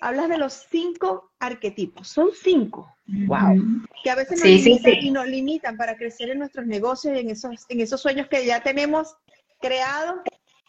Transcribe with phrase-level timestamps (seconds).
[0.00, 2.08] Hablas de los cinco arquetipos.
[2.08, 2.94] Son cinco.
[3.06, 3.56] Wow.
[4.02, 7.30] Que a veces nos limitan y nos limitan para crecer en nuestros negocios y en
[7.30, 9.16] esos, en esos sueños que ya tenemos
[9.60, 10.20] creados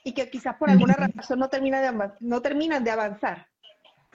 [0.03, 3.47] y que quizás por alguna razón no, termina de, no terminan de avanzar.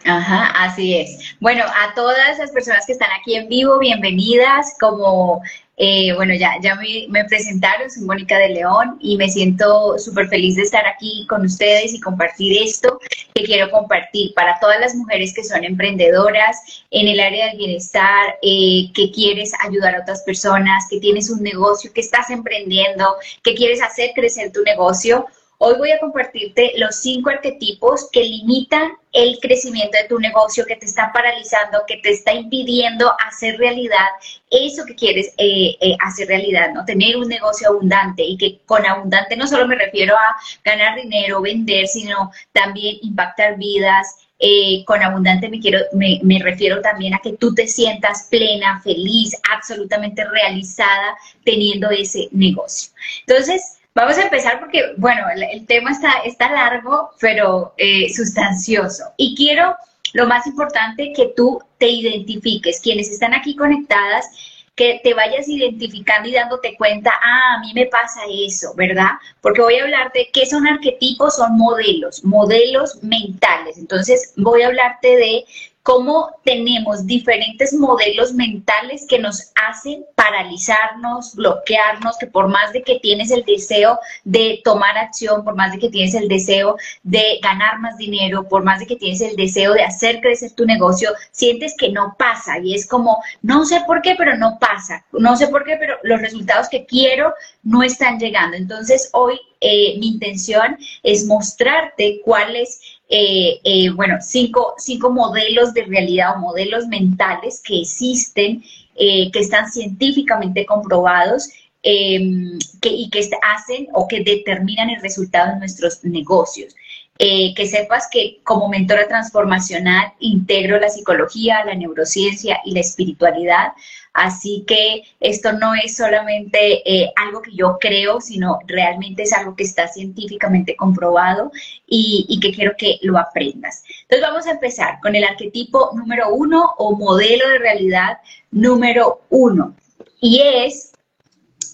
[0.04, 1.37] Ajá, así es.
[1.40, 4.74] Bueno, a todas las personas que están aquí en vivo, bienvenidas.
[4.80, 5.40] Como,
[5.77, 10.55] eh, bueno, ya, ya me, presentaron, soy Mónica de León y me siento súper feliz
[10.55, 13.01] de estar aquí con ustedes y compartir esto
[13.34, 18.37] que quiero compartir para todas las mujeres que son emprendedoras en el área del bienestar,
[18.42, 23.54] eh, que quieres ayudar a otras personas, que tienes un negocio, que estás emprendiendo, que
[23.54, 25.26] quieres hacer crecer tu negocio
[25.59, 30.77] Hoy voy a compartirte los cinco arquetipos que limitan el crecimiento de tu negocio, que
[30.77, 34.09] te están paralizando, que te está impidiendo hacer realidad
[34.51, 36.85] eso que quieres eh, eh, hacer realidad, ¿no?
[36.85, 41.41] Tener un negocio abundante y que con abundante no solo me refiero a ganar dinero,
[41.41, 47.21] vender, sino también impactar vidas, eh, con abundante me, quiero, me, me, refiero también a
[47.21, 52.93] que tú te sientas plena, feliz, absolutamente realizada teniendo ese negocio.
[53.27, 59.04] Entonces, Vamos a empezar porque, bueno, el, tema está, está largo, pero eh, sustancioso.
[59.16, 59.76] Y quiero,
[60.14, 62.80] lo más importante, que tú te identifiques.
[62.80, 64.26] Quienes están aquí conectadas,
[64.75, 69.10] que te vayas identificando y dándote cuenta, ah, a mí me pasa eso, ¿verdad?
[69.41, 73.78] Porque voy a hablarte de qué son arquetipos, son modelos, modelos mentales.
[73.78, 75.44] Entonces, voy a hablarte de
[75.84, 83.00] cómo tenemos diferentes modelos mentales que nos hacen paralizarnos, bloquearnos, que por más de que
[83.00, 87.81] tienes el deseo de tomar acción, por más de que tienes el deseo de ganar
[87.81, 91.75] más dinero, por más de que tienes el deseo de hacer crecer tu negocio, sientes
[91.76, 95.48] que no pasa y es como, no sé por qué, pero no pasa, no sé
[95.48, 98.56] por qué, pero los resultados que quiero no están llegando.
[98.56, 105.84] Entonces hoy eh, mi intención es mostrarte cuáles eh, eh, bueno, cinco, cinco modelos de
[105.84, 108.62] realidad o modelos mentales que existen,
[108.97, 111.48] eh, que están científicamente comprobados
[111.82, 116.75] em, que, y que hacen o que determinan el resultado de nuestros negocios.
[117.16, 123.72] que sepas que como mentora transformacional integro la psicología, la neurociencia y la espiritualidad
[124.14, 129.56] Así que esto no es solamente eh, algo que yo creo, sino realmente es algo
[129.56, 131.50] que está científicamente comprobado
[131.88, 133.82] y, que quiero que lo aprendas.
[134.02, 138.19] Entonces vamos a empezar con el arquetipo número uno o modelo de realidad
[138.52, 139.75] número uno.
[140.20, 140.92] Y es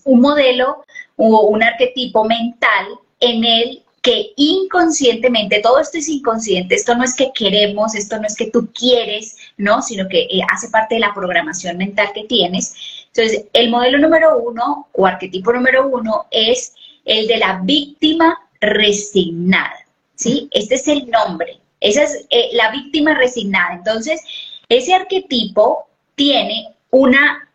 [0.05, 0.85] un modelo
[1.17, 2.87] o un arquetipo mental
[3.21, 8.27] en el que inconscientemente, todo esto es inconsciente, esto no es que queremos, esto no
[8.27, 9.83] es que tú quieres, ¿no?
[9.83, 12.75] Sino que eh, hace parte de la programación mental que tienes.
[13.09, 16.75] Entonces, el modelo número uno o arquetipo número uno es
[17.05, 19.85] el de la víctima resignada,
[20.15, 20.49] ¿sí?
[20.53, 23.75] Este es el nombre, esa es eh, la víctima resignada.
[23.75, 24.23] Entonces,
[24.69, 27.50] ese arquetipo tiene una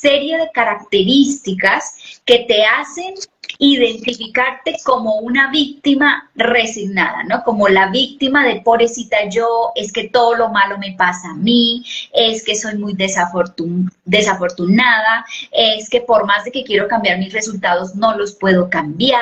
[0.00, 3.14] serie de características que te hacen
[3.58, 7.42] identificarte como una víctima resignada, ¿no?
[7.44, 11.84] Como la víctima de pobrecita yo, es que todo lo malo me pasa a mí,
[12.12, 17.94] es que soy muy desafortunada, es que por más de que quiero cambiar mis resultados
[17.94, 19.20] no los puedo cambiar,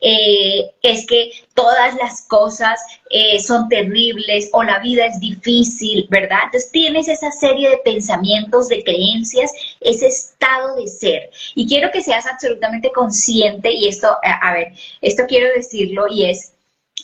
[0.00, 2.80] eh, es que todas las cosas
[3.10, 6.38] eh, son terribles o la vida es difícil, ¿verdad?
[6.46, 11.30] Entonces tienes esa serie de pensamientos, de creencias, ese estado de ser.
[11.54, 16.52] Y quiero que seas absolutamente consciente y esto, a ver, esto quiero decirlo y es,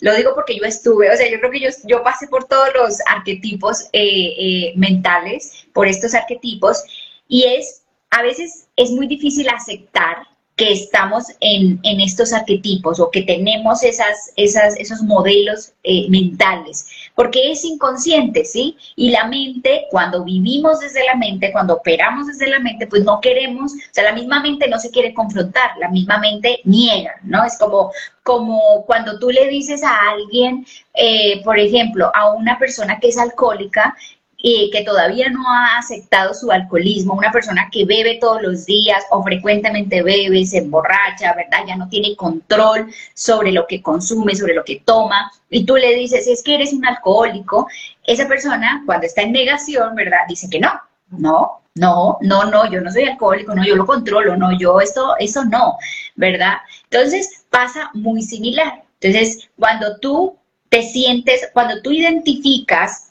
[0.00, 2.68] lo digo porque yo estuve, o sea, yo creo que yo, yo pasé por todos
[2.74, 6.82] los arquetipos eh, eh, mentales, por estos arquetipos,
[7.28, 10.26] y es, a veces es muy difícil aceptar
[10.60, 17.50] que estamos en, estos arquetipos o que tenemos esas, esas, esos modelos eh, mentales, porque
[17.50, 18.76] es inconsciente, ¿sí?
[18.94, 23.22] Y la mente, cuando vivimos desde la mente, cuando operamos desde la mente, pues no
[23.22, 27.42] queremos, o sea, la misma mente no se quiere confrontar, la misma mente niega, ¿no?
[27.42, 27.90] Es como,
[28.22, 33.16] como cuando tú le dices a alguien, eh, por ejemplo, a una persona que es
[33.16, 33.96] alcohólica,
[34.42, 39.04] y que todavía no ha aceptado su alcoholismo, una persona que bebe todos los días
[39.10, 41.64] o frecuentemente bebe, se emborracha, ¿verdad?
[41.66, 45.94] Ya no tiene control sobre lo que consume, sobre lo que toma, y tú le
[45.94, 47.68] dices, es que eres un alcohólico,
[48.04, 50.20] esa persona cuando está en negación, ¿verdad?
[50.28, 50.72] Dice que no,
[51.10, 55.14] No, no, no, no, yo no soy alcohólico, no, yo lo controlo, no, yo esto,
[55.18, 55.76] eso no,
[56.16, 56.58] ¿verdad?
[56.84, 58.84] Entonces pasa muy similar.
[59.00, 60.36] Entonces, cuando tú
[60.68, 63.09] te sientes, cuando tú identificas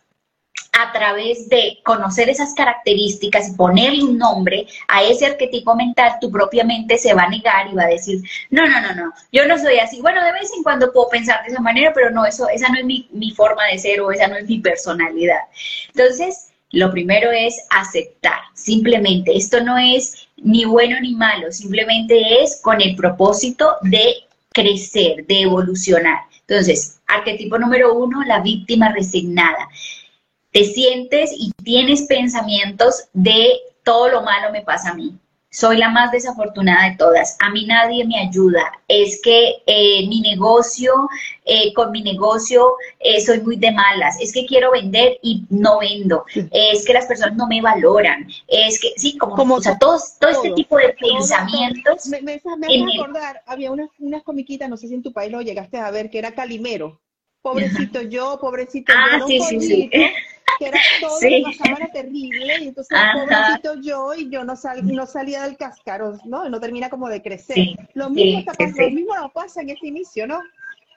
[0.72, 6.32] a través de conocer esas características y ponerle un nombre a ese arquetipo mental, tu
[6.32, 9.46] propia mente se va a negar y va a decir, no, no, no, no, yo
[9.48, 10.02] no soy así.
[10.02, 12.80] Bueno, de vez en cuando puedo pensar de esa manera, pero no, eso, esa no
[12.80, 15.42] es mi, mi forma de ser o esa no es mi personalidad.
[15.90, 22.62] Entonces, lo primero es aceptar, simplemente, esto no es ni bueno ni malo, simplemente es
[22.62, 24.14] con el propósito de
[24.54, 26.20] crecer, de evolucionar.
[26.48, 29.68] Entonces, arquetipo número uno, la víctima resignada
[30.52, 35.18] te sientes y tienes pensamientos de todo lo malo me pasa a mí.
[35.52, 37.36] Soy la más desafortunada de todas.
[37.40, 38.72] A mí nadie me ayuda.
[38.88, 41.10] Es que eh, mi negocio,
[41.44, 44.18] eh, con mi negocio eh, soy muy de malas.
[44.22, 46.24] Es que quiero vender y no vendo.
[46.52, 48.28] Es que las personas no me valoran.
[48.48, 52.06] Es que, sí, como, como o sea, todo, este tipo de pensamientos.
[52.10, 55.42] Me, me, me, acordar, había unas, unas comiquitas, no sé si en tu país lo
[55.42, 57.02] llegaste a ver, que era Calimero.
[57.42, 59.26] Pobrecito yo, pobrecito ah, yo.
[59.26, 59.90] sí, sí, sí
[60.60, 61.44] que era todo sí.
[61.44, 66.50] una terrible, y entonces pobrecito yo, y yo no, sal, no salía del cascarón, ¿no?
[66.50, 67.58] no termina como de crecer.
[67.94, 70.42] lo, mismo está pasando, lo mismo nos pasa en este inicio, ¿no?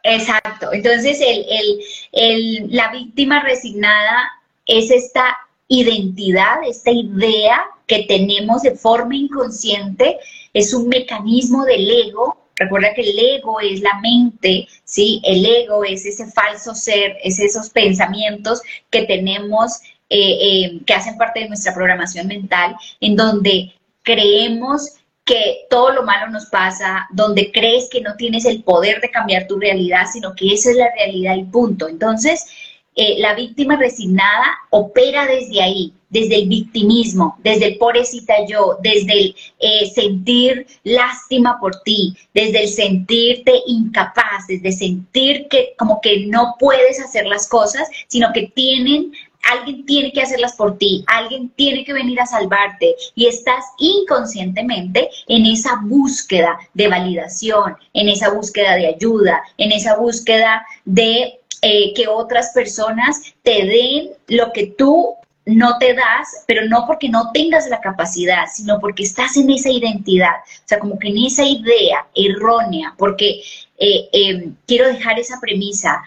[0.02, 0.72] Exacto.
[0.72, 1.80] Entonces, el, el,
[2.10, 4.28] el, la víctima resignada
[4.66, 5.36] es esta
[5.68, 10.18] identidad, esta idea que tenemos de forma inconsciente,
[10.52, 15.20] es un mecanismo del ego Recuerda que el ego es la mente, ¿sí?
[15.24, 21.16] El ego es ese falso ser, es esos pensamientos que tenemos, eh, eh, que hacen
[21.16, 23.72] parte de nuestra programación mental, en donde
[24.02, 29.10] creemos que todo lo malo nos pasa, donde crees que no tienes el poder de
[29.10, 31.88] cambiar tu realidad, sino que esa es la realidad y punto.
[31.88, 32.44] Entonces,
[32.94, 39.12] eh, la víctima resignada opera desde ahí, desde el victimismo, desde el pobrecita yo, desde
[39.12, 46.26] el eh, sentir lástima por ti, desde el sentirte incapaz, desde sentir que como que
[46.26, 49.12] no puedes hacer las cosas, sino que tienen
[49.50, 55.08] alguien tiene que hacerlas por ti, alguien tiene que venir a salvarte y estás inconscientemente
[55.28, 61.94] en esa búsqueda de validación, en esa búsqueda de ayuda, en esa búsqueda de eh,
[61.94, 65.14] que otras personas te den lo que tú
[65.44, 69.70] no te das, pero no porque no tengas la capacidad, sino porque estás en esa
[69.70, 73.42] identidad, o sea, como que en esa idea errónea, porque
[73.78, 76.02] eh, em, quiero dejar esa premisa,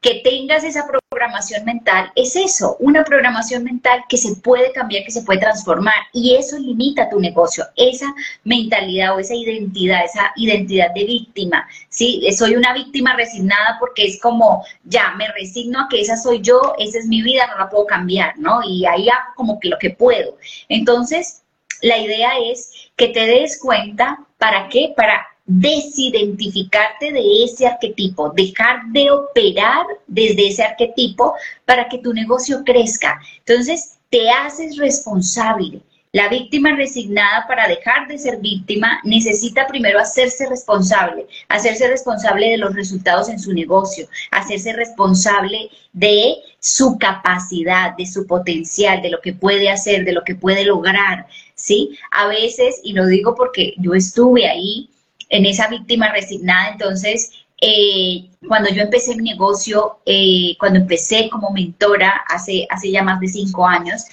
[0.00, 5.10] que tengas esa programación mental es eso, una programación mental que se puede cambiar, que
[5.10, 8.06] se puede transformar y eso limita tu negocio, esa
[8.44, 12.24] mentalidad o esa identidad, esa identidad de víctima, ¿sí?
[12.36, 16.74] Soy una víctima resignada porque es como, ya, me resigno a que esa soy yo,
[16.78, 18.60] esa es mi vida, no la puedo cambiar, ¿no?
[18.62, 20.36] Y ahí hago como que lo que puedo.
[20.68, 21.42] Entonces,
[21.82, 24.92] la idea es que te des cuenta, ¿para qué?
[24.96, 31.34] Para desidentificarte de ese arquetipo, dejar de operar desde ese arquetipo
[31.64, 33.18] para que tu negocio crezca.
[33.38, 35.80] Entonces, te haces responsable.
[36.12, 42.58] La víctima resignada para dejar de ser víctima necesita primero hacerse responsable, hacerse responsable de
[42.58, 49.20] los resultados en su negocio, hacerse responsable de su capacidad, de su potencial, de lo
[49.20, 51.98] que puede hacer, de lo que puede lograr, ¿sí?
[52.10, 54.88] A veces, y lo digo porque yo estuve ahí,
[55.28, 56.70] en esa víctima resignada.
[56.70, 57.30] Entonces,
[57.60, 63.20] eh, cuando yo empecé mi negocio, eh, cuando empecé como mentora hace, hace ya más
[63.20, 64.04] de cinco años,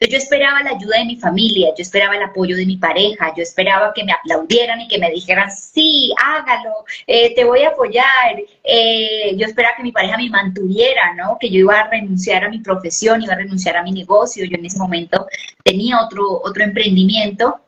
[0.00, 3.42] yo esperaba la ayuda de mi familia, yo esperaba el apoyo de mi pareja, yo
[3.44, 6.70] esperaba que me aplaudieran y que me dijeran, sí, hágalo,
[7.06, 8.36] eh, te voy a apoyar.
[9.36, 11.38] yo esperaba que mi pareja me mantuviera, ¿no?
[11.38, 14.44] Que yo iba a renunciar a mi profesión, iba a renunciar a mi negocio.
[14.44, 15.26] Yo en ese momento
[15.62, 17.60] tenía otro, otro emprendimiento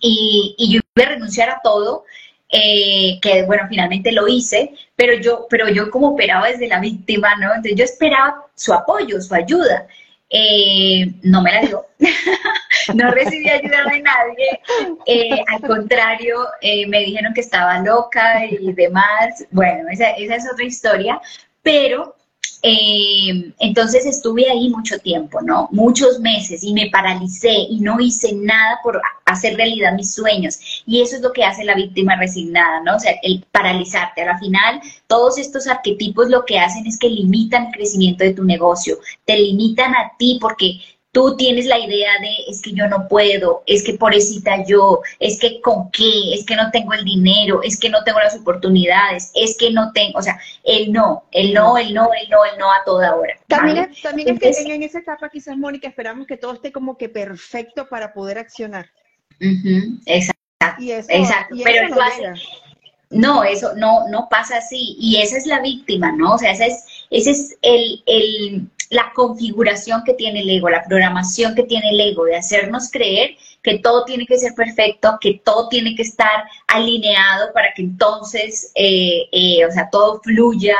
[0.00, 2.04] y, y yo iba a renunciar a todo
[2.50, 7.36] eh, que bueno, finalmente lo hice, pero yo, pero yo como operaba desde la víctima,
[7.36, 7.48] ¿no?
[7.48, 9.86] Entonces yo esperaba su apoyo, su ayuda.
[10.28, 11.86] Eh, no me la dio,
[12.94, 14.60] no recibí ayuda de nadie,
[15.06, 16.48] eh, al contrario,
[16.88, 21.20] me dijeron que estaba loca y demás, bueno, esa, esa es otra historia,
[21.62, 22.16] pero
[22.62, 25.68] eh, entonces estuve ahí mucho tiempo, ¿no?
[25.72, 30.58] Muchos meses y me paralicé y no hice nada por hacer realidad mis sueños.
[30.86, 32.96] Y eso es lo que hace la víctima resignada, ¿no?
[32.96, 34.22] O sea, el paralizarte.
[34.22, 38.34] A la final, todos estos arquetipos lo que hacen es que limitan el crecimiento de
[38.34, 40.80] tu negocio, te limitan a ti porque
[41.16, 45.40] tú tienes la idea de es que yo no puedo, es que pobrecita yo, es
[45.40, 49.30] que con qué, es que no tengo el dinero, es que no tengo las oportunidades,
[49.34, 52.58] es que no tengo, o sea, el no, el no, el no, el no, el
[52.58, 53.32] no a toda hora.
[53.46, 57.08] También, también es que en, esa etapa quizás, Mónica, esperamos que todo esté como que
[57.08, 58.90] perfecto para poder accionar.
[59.40, 60.82] exacto.
[61.08, 61.56] exacto.
[61.64, 62.42] Pero tú haces,
[63.08, 64.96] no, eso no, no pasa así.
[65.00, 66.34] Y esa es la víctima, ¿no?
[66.34, 70.84] O sea, esa es, ese es el, el, la configuración que tiene el ego, la
[70.84, 75.40] programación que tiene el ego de hacernos creer que todo tiene que ser perfecto, que
[75.44, 80.76] todo tiene que estar alineado para que entonces, eh, eh, o sea, todo fluya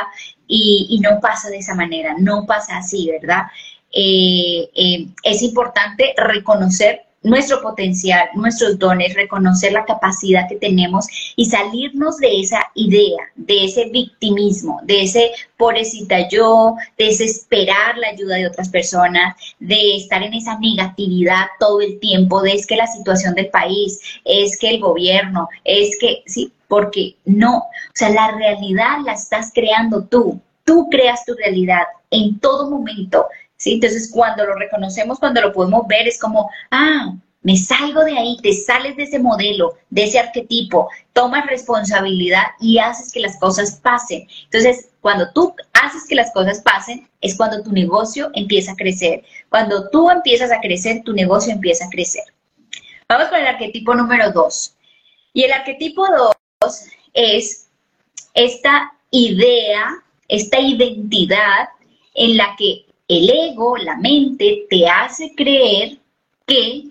[0.47, 3.43] y, no pasa de esa manera, no pasa así, ¿verdad?
[3.91, 12.17] Eh, es importante reconocer nuestro potencial, nuestros dones, reconocer la capacidad que tenemos y salirnos
[12.17, 18.47] de esa idea, de ese victimismo, de ese pobrecita yo, de esperar la ayuda de
[18.47, 23.35] otras personas, de estar en esa negatividad todo el tiempo, de es que la situación
[23.35, 28.99] del país, es que el gobierno, es que, sí, porque no, o sea, la realidad
[29.05, 33.27] la estás creando tú, tú creas tu realidad en todo momento
[33.73, 38.37] Entonces, cuando lo reconocemos, cuando lo podemos ver, es como, ah, me salgo de ahí,
[38.41, 43.79] te sales de ese modelo, de ese arquetipo, tomas responsabilidad y haces que las cosas
[43.81, 44.27] pasen.
[44.45, 49.23] Entonces, cuando tú haces que las cosas pasen, es cuando tu negocio empieza a crecer.
[49.49, 52.23] Cuando tú empiezas a crecer, tu negocio empieza a crecer.
[53.07, 54.75] Vamos con el arquetipo número dos.
[55.31, 56.05] Y el arquetipo
[56.59, 56.83] dos
[57.13, 57.69] es
[58.33, 61.69] esta idea, esta identidad
[62.13, 65.97] en la que el ego, la mente, te hace creer
[66.45, 66.87] que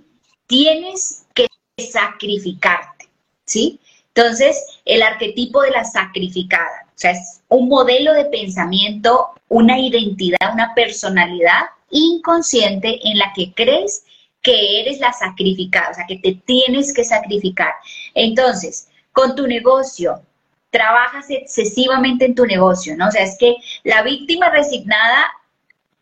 [0.46, 1.46] tienes que
[1.78, 3.08] sacrificarte,
[3.44, 3.80] ¿sí?
[4.14, 10.52] Entonces, el arquetipo de la sacrificada, o sea, es un modelo de pensamiento, una identidad,
[10.52, 14.04] una personalidad inconsciente en la que crees
[14.42, 17.72] que eres la sacrificada, o sea, que te tienes que sacrificar.
[18.14, 20.22] Entonces, con tu negocio,
[20.70, 23.08] trabajas excesivamente en tu negocio, ¿no?
[23.08, 25.26] O sea, es que la víctima resignada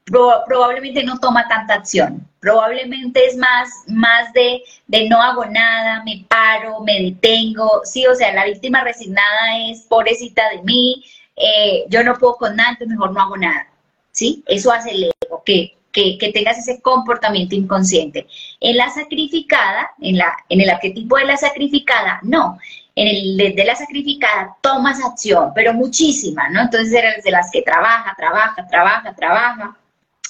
[0.04, 2.26] probablemente no toma tanta acción.
[2.40, 7.82] Probablemente es más, más de, de, no hago nada, me paro, me detengo.
[7.84, 11.04] Sí, o sea, la víctima resignada es pobrecita de mí,
[11.36, 13.66] eh, yo no puedo con nada, mejor no hago nada.
[14.12, 14.44] ¿Sí?
[14.46, 18.26] Eso hace el ego, que, que, que, tengas ese comportamiento inconsciente.
[18.60, 22.58] En la sacrificada, en, la, en el arquetipo de la sacrificada, no.
[22.94, 26.60] En el de la sacrificada tomas acción, pero muchísima, ¿no?
[26.60, 29.76] Entonces eres de las que trabaja, trabaja, trabaja, trabaja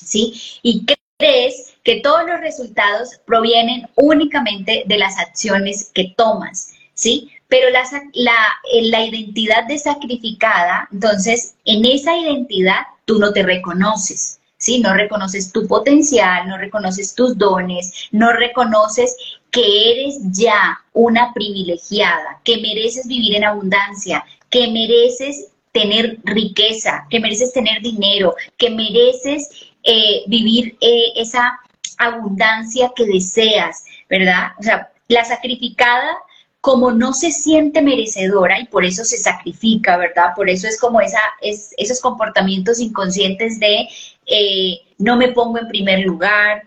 [0.05, 0.35] ¿sí?
[0.63, 0.85] Y
[1.19, 7.31] crees que todos los resultados provienen únicamente de las acciones que tomas, ¿sí?
[7.49, 7.85] Pero la,
[8.15, 8.37] la,
[8.83, 14.81] la identidad de sacrificada, entonces, en esa identidad tú no te reconoces, ¿sí?
[14.81, 19.15] No reconoces tu potencial, no reconoces tus dones, no reconoces
[19.51, 27.21] que eres ya una privilegiada, que mereces vivir en abundancia, que mereces tener riqueza, que
[27.21, 31.59] mereces tener dinero, que mereces eh, vivir eh, esa
[31.99, 34.53] abundancia que deseas, ¿verdad?
[34.59, 36.17] O sea, la sacrificada
[36.61, 40.31] como no se siente merecedora y por eso se sacrifica, ¿verdad?
[40.35, 43.87] Por eso es como esa, es, esos comportamientos inconscientes de
[44.27, 46.63] eh, no me pongo en primer lugar,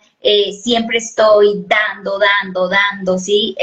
[0.62, 3.56] siempre estoy dando, dando, dando, ¿sí?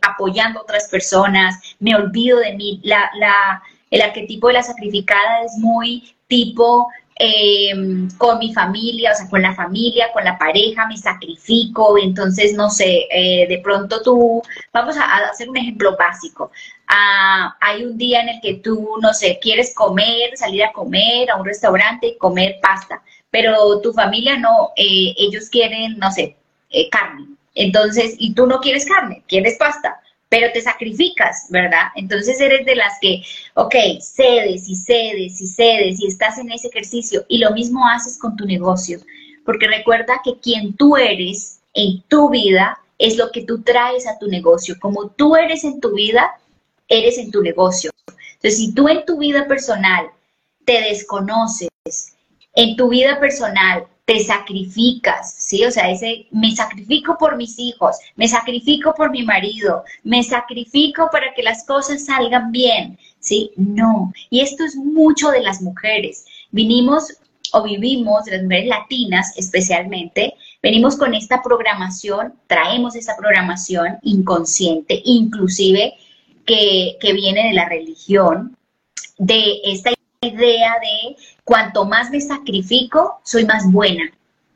[0.00, 2.80] apoyando a otras personas, me olvido de mí.
[2.84, 9.14] La, la, el arquetipo de la sacrificada es muy tipo Em, con mi familia, o
[9.14, 14.02] sea, con la familia, con la pareja, me sacrifico, entonces, no sé, eh, de pronto
[14.02, 14.42] tú,
[14.72, 16.50] vamos a, hacer un ejemplo básico.
[16.88, 21.30] Ah, hay un día en el que tú, no sé, quieres comer, salir a comer
[21.30, 26.36] a un restaurante y comer pasta, pero tu familia no, eh, ellos quieren, no sé,
[26.70, 27.26] eh, carne.
[27.54, 30.00] Entonces, y tú no quieres carne, quieres pasta
[30.34, 31.92] pero te sacrificas, ¿verdad?
[31.94, 33.22] Entonces eres de las que,
[33.54, 38.18] ok, cedes y cedes y cedes y estás en ese ejercicio y lo mismo haces
[38.18, 38.98] con tu negocio,
[39.44, 44.18] porque recuerda que quien tú eres en tu vida es lo que tú traes a
[44.18, 44.74] tu negocio.
[44.80, 46.32] Como tú eres en tu vida,
[46.88, 47.92] eres en tu negocio.
[48.08, 50.10] Entonces, si tú en tu vida personal
[50.64, 51.68] te desconoces,
[52.56, 55.64] en tu vida personal te sacrificas, ¿sí?
[55.64, 61.08] O sea, ese, me sacrifico por mis hijos, me sacrifico por mi marido, me sacrifico
[61.10, 63.52] para que las cosas salgan bien, ¿sí?
[63.56, 64.12] No.
[64.28, 66.26] Y esto es mucho de las mujeres.
[66.50, 67.14] Vinimos
[67.52, 75.94] o vivimos, las mujeres latinas especialmente, venimos con esta programación, traemos esa programación inconsciente, inclusive
[76.44, 78.56] que, que viene de la religión,
[79.18, 79.92] de esta
[80.24, 84.10] idea de cuanto más me sacrifico, soy más buena.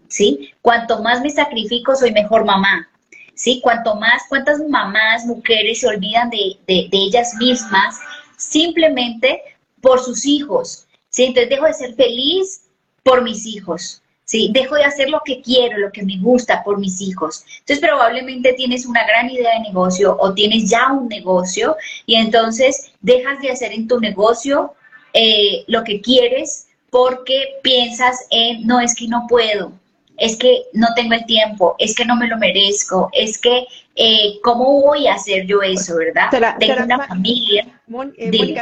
[0.08, 0.50] ¿sí?
[0.62, 2.88] Cuanto más me sacrifico, soy mejor mamá,
[3.34, 3.60] ¿sí?
[3.62, 7.96] Cuanto más, cuántas mamás, mujeres se olvidan de, de, ellas mismas
[8.36, 9.40] simplemente
[9.80, 11.24] por sus hijos, ¿sí?
[11.24, 12.62] Entonces dejo de ser feliz
[13.02, 14.50] por mis hijos, ¿sí?
[14.52, 17.44] Dejo de hacer lo que quiero, lo que me gusta por mis hijos.
[17.60, 22.92] Entonces probablemente tienes una gran idea de negocio o tienes ya un negocio y entonces
[23.00, 24.74] dejas de hacer en tu negocio
[25.12, 29.72] eh, lo que quieres porque piensas en, no, es que no puedo,
[30.16, 34.38] es que no tengo el tiempo, es que no me lo merezco, es que, eh,
[34.42, 36.56] ¿cómo voy a hacer yo eso, verdad?
[36.58, 37.80] tengo una familia.
[38.16, 38.56] Eh,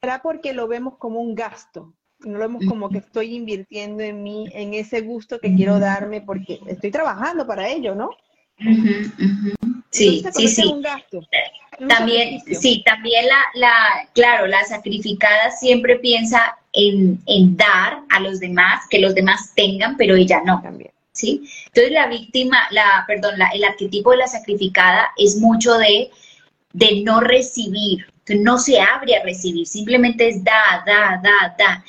[0.00, 1.94] ¿será porque lo vemos como un gasto?
[2.20, 6.20] no lo vemos como que estoy invirtiendo en mí, en ese gusto que quiero darme,
[6.20, 8.10] porque estoy trabajando para ello, ¿no?
[9.90, 10.74] Sí, sí, sí.
[11.88, 18.40] También, sí, también la, la, claro, la sacrificada siempre piensa en, en, dar a los
[18.40, 20.60] demás, que los demás tengan, pero ella no.
[20.60, 20.90] También.
[21.12, 21.48] ¿Sí?
[21.66, 26.10] Entonces la víctima, la, perdón, la, el arquetipo de la sacrificada es mucho de,
[26.72, 31.84] de no recibir, no se abre a recibir, simplemente es da, da, da, da.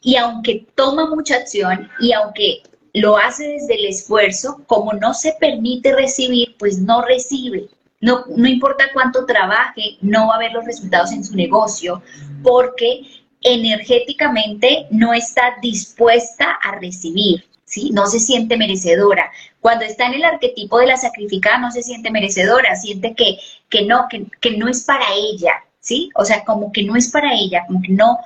[0.00, 2.62] Y aunque toma mucha acción y aunque
[2.94, 7.68] lo hace desde el esfuerzo, como no se permite recibir, pues no recibe.
[8.00, 12.02] No, no importa cuánto trabaje, no va a ver los resultados en su negocio
[12.42, 13.02] porque
[13.40, 17.90] energéticamente no está dispuesta a recibir, ¿sí?
[17.92, 19.30] No se siente merecedora.
[19.60, 23.84] Cuando está en el arquetipo de la sacrificada, no se siente merecedora, siente que, que
[23.84, 26.10] no, que, que no es para ella, ¿sí?
[26.16, 28.18] O sea, como que no es para ella, como que no,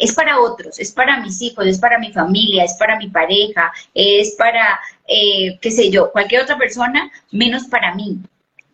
[0.00, 3.72] es para otros, es para mis hijos, es para mi familia, es para mi pareja,
[3.94, 8.18] es para, eh, qué sé yo, cualquier otra persona, menos para mí.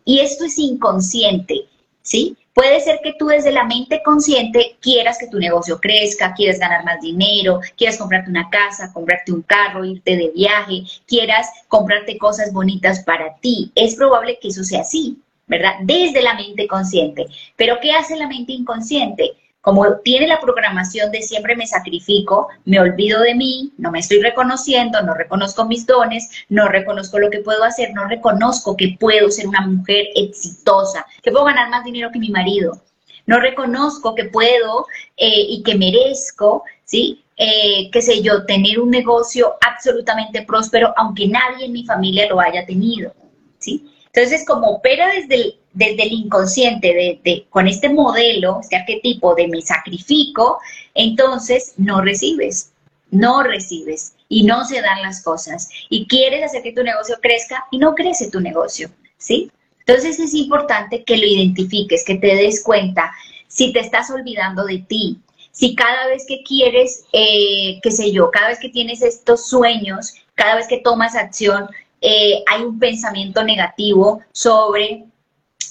[0.04, 1.62] Y esto es inconsciente,
[2.02, 2.36] ¿sí?
[2.52, 6.84] Puede ser que tú desde la mente consciente quieras que tu negocio crezca, quieras ganar
[6.84, 12.52] más dinero, quieras comprarte una casa, comprarte un carro, irte de viaje, quieras comprarte cosas
[12.52, 13.72] bonitas para ti.
[13.74, 15.18] Es probable que eso sea así,
[15.48, 15.74] ¿verdad?
[15.82, 17.26] Desde la mente consciente.
[17.56, 19.32] Pero ¿qué hace la mente inconsciente?
[19.64, 24.20] Como tiene la programación de siempre me sacrifico, me olvido de mí, no me estoy
[24.20, 29.30] reconociendo, no reconozco mis dones, no reconozco lo que puedo hacer, no reconozco que puedo
[29.30, 32.78] ser una mujer exitosa, que puedo ganar más dinero que mi marido,
[33.24, 37.24] no reconozco que puedo eh, y que merezco, ¿sí?
[37.38, 42.38] Eh, qué sé yo, tener un negocio absolutamente próspero, aunque nadie en mi familia lo
[42.38, 43.14] haya tenido,
[43.60, 43.90] ¿sí?
[44.12, 49.60] Entonces, como opera desde el, desde el inconsciente, con este modelo, este arquetipo de me
[49.60, 50.58] sacrifico,
[50.94, 52.72] entonces no recibes,
[53.10, 55.68] no recibes y no se dan las cosas.
[55.90, 59.50] Y quieres hacer que tu negocio crezca y no crece tu negocio, ¿sí?
[59.80, 63.12] Entonces es importante que lo identifiques, que te des cuenta
[63.48, 65.18] si te estás olvidando de ti,
[65.50, 70.14] si cada vez que quieres, eh, qué sé yo, cada vez que tienes estos sueños,
[70.34, 71.68] cada vez que tomas acción,
[72.00, 75.04] eh, hay un pensamiento negativo sobre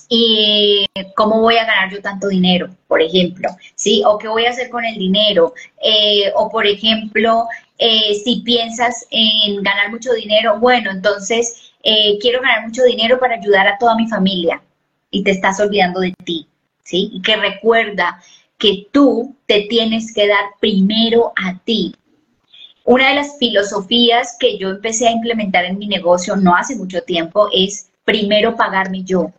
[0.10, 0.86] y
[1.16, 4.04] cómo voy a ganar yo tanto dinero, por ejemplo, ¿sí?
[4.06, 9.06] O qué voy a hacer con el dinero, eh, o por ejemplo, eh, si piensas
[9.10, 11.72] en ganar mucho dinero, bueno, entonces
[12.22, 14.62] quiero ganar mucho dinero para ayudar a toda mi familia
[15.12, 16.48] y te estás olvidando de ti,
[16.84, 17.10] ¿sí?
[17.12, 18.22] Y que recuerda
[18.58, 21.94] que tú te tienes que dar primero a ti,
[22.86, 27.02] una de las filosofías que yo empecé a implementar en mi negocio no hace mucho
[27.04, 29.32] tiempo es primero pagarme yo,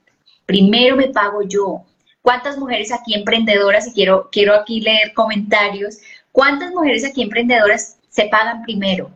[0.46, 1.84] primero me pago yo.
[2.22, 5.98] ¿Cuántas mujeres aquí emprendedoras, y quiero, quiero aquí leer comentarios,
[6.32, 9.10] cuántas mujeres aquí emprendedoras se pagan primero?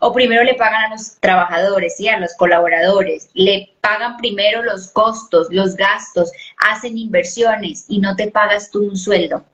[0.00, 4.90] O primero le pagan a los trabajadores, y a los colaboradores, le pagan primero los
[4.92, 9.44] costos, los gastos, hacen inversiones y no te pagas tú un sueldo.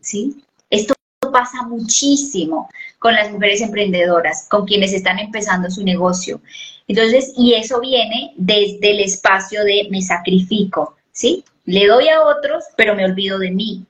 [0.00, 0.44] ¿Sí?
[0.70, 0.94] Esto
[1.32, 6.40] pasa muchísimo con las mujeres emprendedoras, con quienes están empezando su negocio.
[6.88, 11.44] Entonces, y eso viene desde el espacio de me sacrifico, ¿sí?
[11.64, 13.84] Le doy a otros, pero me olvido de mí.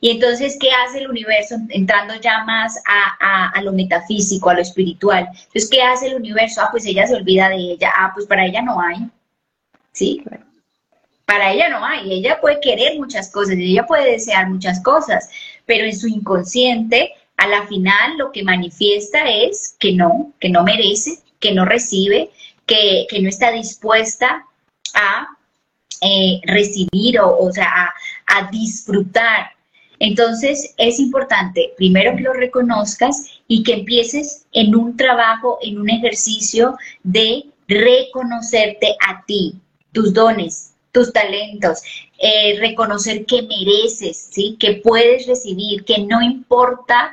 [0.00, 1.56] Y entonces, ¿qué hace el universo?
[1.70, 5.28] Entrando ya más a, a, lo metafísico, a lo espiritual.
[5.28, 6.62] Entonces, ¿qué hace el universo?
[6.62, 7.92] Ah, pues ella se olvida de ella.
[7.96, 9.10] Ah, pues para ella no hay.
[9.92, 10.22] ¿Sí?
[11.24, 12.12] Para ella no hay.
[12.12, 15.28] Ella puede querer muchas cosas, ella puede desear muchas cosas,
[15.66, 20.62] pero en su inconsciente, a la final lo que manifiesta es que no, que no
[20.62, 22.30] merece, que no recibe,
[22.66, 24.44] que, no está dispuesta
[24.94, 25.28] a
[26.00, 27.94] eh, recibir o, o sea, a,
[28.26, 29.50] a disfrutar.
[30.00, 35.90] Entonces es importante, primero que lo reconozcas y que empieces en un trabajo, en un
[35.90, 39.54] ejercicio de reconocerte a ti,
[39.92, 41.80] tus dones, tus talentos,
[42.18, 44.56] eh, reconocer que mereces, ¿sí?
[44.58, 47.12] que puedes recibir, que no importa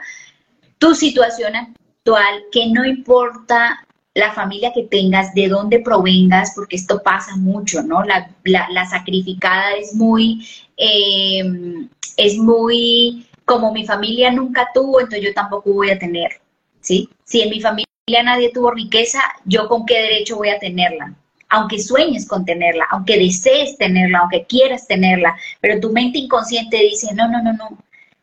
[0.77, 3.85] tu situación actual, que no importa
[4.15, 8.01] la familia que tengas, de dónde provengas, porque esto pasa mucho, ¿no?
[8.04, 10.47] La, la, sacrificada es muy,
[10.78, 16.32] em, es muy, como mi familia nunca tuvo, entonces yo tampoco voy a tener,
[16.80, 17.10] ¿sí?
[17.25, 21.13] Si en mi familia nadie tuvo riqueza, ¿yo con qué derecho voy a tenerla?
[21.49, 27.13] Aunque sueñes con tenerla, aunque desees tenerla, aunque quieras tenerla, pero tu mente inconsciente dice,
[27.13, 27.78] no, no, no, no,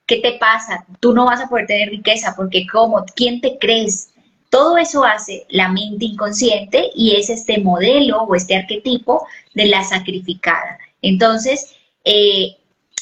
[0.06, 0.86] ¿qué te pasa?
[1.00, 3.04] Tú no vas a poder tener riqueza porque ¿cómo?
[3.14, 4.11] ¿Quién te crees?
[4.52, 9.82] Todo eso hace la mente inconsciente y es este modelo o este arquetipo de la
[9.82, 10.78] sacrificada.
[11.00, 12.58] Entonces, eh,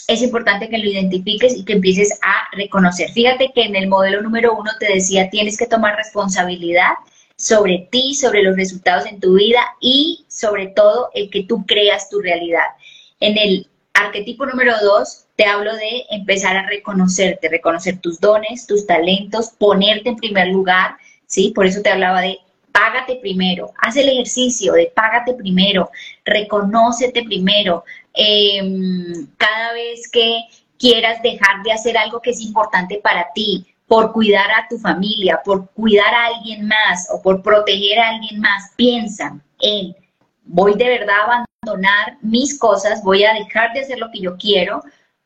[0.07, 3.11] es importante que lo identifiques y que empieces a reconocer.
[3.11, 6.93] Fíjate que en el modelo número uno te decía, tienes que tomar responsabilidad
[7.35, 12.09] sobre ti, sobre los resultados en tu vida y sobre todo el que tú creas
[12.11, 12.69] tu realidad.
[13.19, 18.87] En el arquetipo número dos te hablo de empezar a reconocerte, reconocer tus dones, tus
[18.87, 20.97] talentos, ponerte en primer lugar,
[21.31, 21.53] ¿sí?
[21.55, 22.39] Por eso te hablaba de
[22.73, 25.91] págate primero, haz el ejercicio de págate primero,
[26.25, 27.85] reconócete primero.
[28.13, 30.43] Em, cada vez que
[30.79, 35.41] quieras dejar de hacer algo que es importante para ti, por cuidar a tu familia,
[35.45, 39.97] por cuidar a alguien más o por proteger a alguien más, piensa en,
[40.45, 44.37] voy de verdad a abandonar mis cosas, voy a dejar de hacer lo que yo
[44.37, 44.83] quiero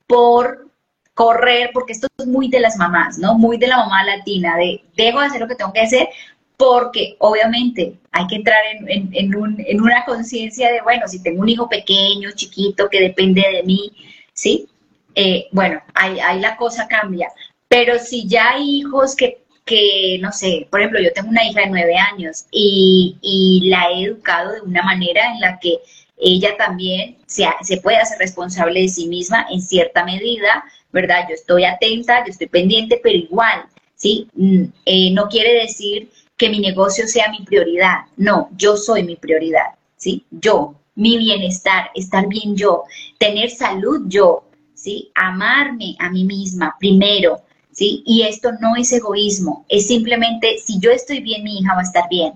[0.07, 0.67] por
[1.15, 3.39] correr, porque esto es muy de las mamás, ¿no?
[3.39, 6.09] Muy de la mamá latina, de dejo de hacer lo que tengo que hacer
[6.57, 9.35] porque obviamente hay que entrar en,
[9.81, 13.93] una conciencia de, bueno, si tengo un hijo pequeño, chiquito, que depende de mí,
[14.33, 14.69] ¿sí?
[15.15, 17.29] Eh, bueno, ahí, la cosa cambia.
[17.69, 21.63] Pero si ya hay hijos que, que, no sé, por ejemplo, yo tengo una hija
[21.63, 25.79] de nueve años y, y la he educado de una manera en la que
[26.17, 31.27] ella también se, se puede hacer responsable de sí misma en cierta medida, ¿verdad?
[31.29, 34.29] Yo estoy atenta, yo estoy pendiente, pero igual, ¿sí?
[34.35, 39.17] Mm, eh, no quiere decir que mi negocio sea mi prioridad, no, yo soy mi
[39.17, 40.25] prioridad, ¿sí?
[40.31, 42.85] Yo, mi bienestar, estar bien yo,
[43.19, 45.11] tener salud yo, ¿sí?
[45.17, 47.41] Amarme a mí misma primero,
[47.73, 48.05] ¿sí?
[48.07, 51.91] Y esto no es egoísmo, es simplemente si yo estoy bien, mi hija va a
[51.91, 52.35] estar bien,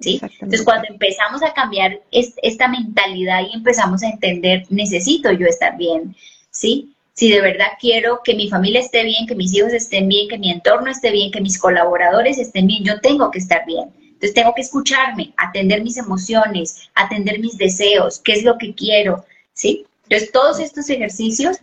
[0.00, 0.18] ¿sí?
[0.22, 6.16] Entonces, cuando empezamos a cambiar esta mentalidad y empezamos a entender, necesito yo estar bien,
[6.50, 6.94] ¿sí?
[7.18, 10.38] Si de verdad quiero que mi familia esté bien, que mis hijos estén bien, que
[10.38, 13.92] mi entorno esté bien, que mis colaboradores estén bien, yo tengo que estar bien.
[14.00, 19.24] Entonces tengo que escucharme, atender mis emociones, atender mis deseos, qué es lo que quiero,
[19.52, 19.84] ¿sí?
[20.04, 21.56] Entonces todos estos ejercicios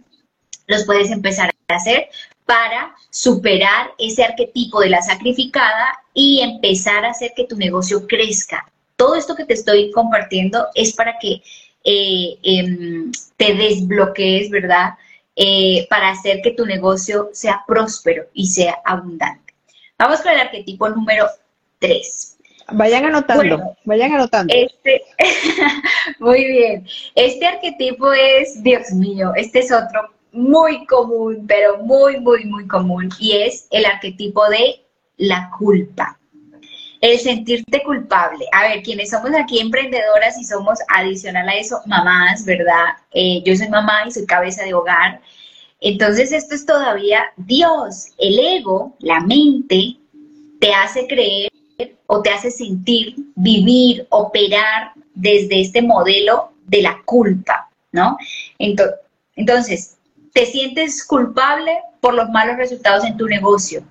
[0.68, 2.10] los puedes empezar a hacer
[2.46, 8.70] para superar ese arquetipo de la sacrificada y empezar a hacer que tu negocio crezca.
[8.98, 11.42] Todo esto que te estoy compartiendo es para que
[11.86, 14.96] eh, em, te desbloquees, ¿verdad?
[15.36, 19.54] Eh, para hacer que tu negocio sea próspero y sea abundante.
[19.98, 21.28] Vamos con el arquetipo número
[21.80, 22.38] 3.
[22.72, 24.54] Vayan anotando, vayan anotando.
[24.54, 25.04] Este,
[26.20, 26.88] muy bien.
[27.16, 33.10] Este arquetipo es, Dios mío, este es otro muy común, pero muy, muy, muy común,
[33.20, 34.84] y es el arquetipo de
[35.18, 36.18] la culpa
[37.02, 38.46] el sentirte culpable.
[38.52, 42.96] A ver, quienes somos aquí emprendedoras y somos adicional a eso, mamás, ¿verdad?
[43.12, 45.22] Eh, yo soy mamá y soy cabeza de hogar.
[45.82, 49.98] Entonces esto es todavía Dios, el ego, la mente,
[50.60, 51.52] te hace creer
[52.08, 58.18] o te hace sentir, vivir, operar desde este modelo de la culpa, ¿no?
[58.58, 59.98] Entonces,
[60.34, 63.84] te sientes culpable por los malos resultados en tu negocio.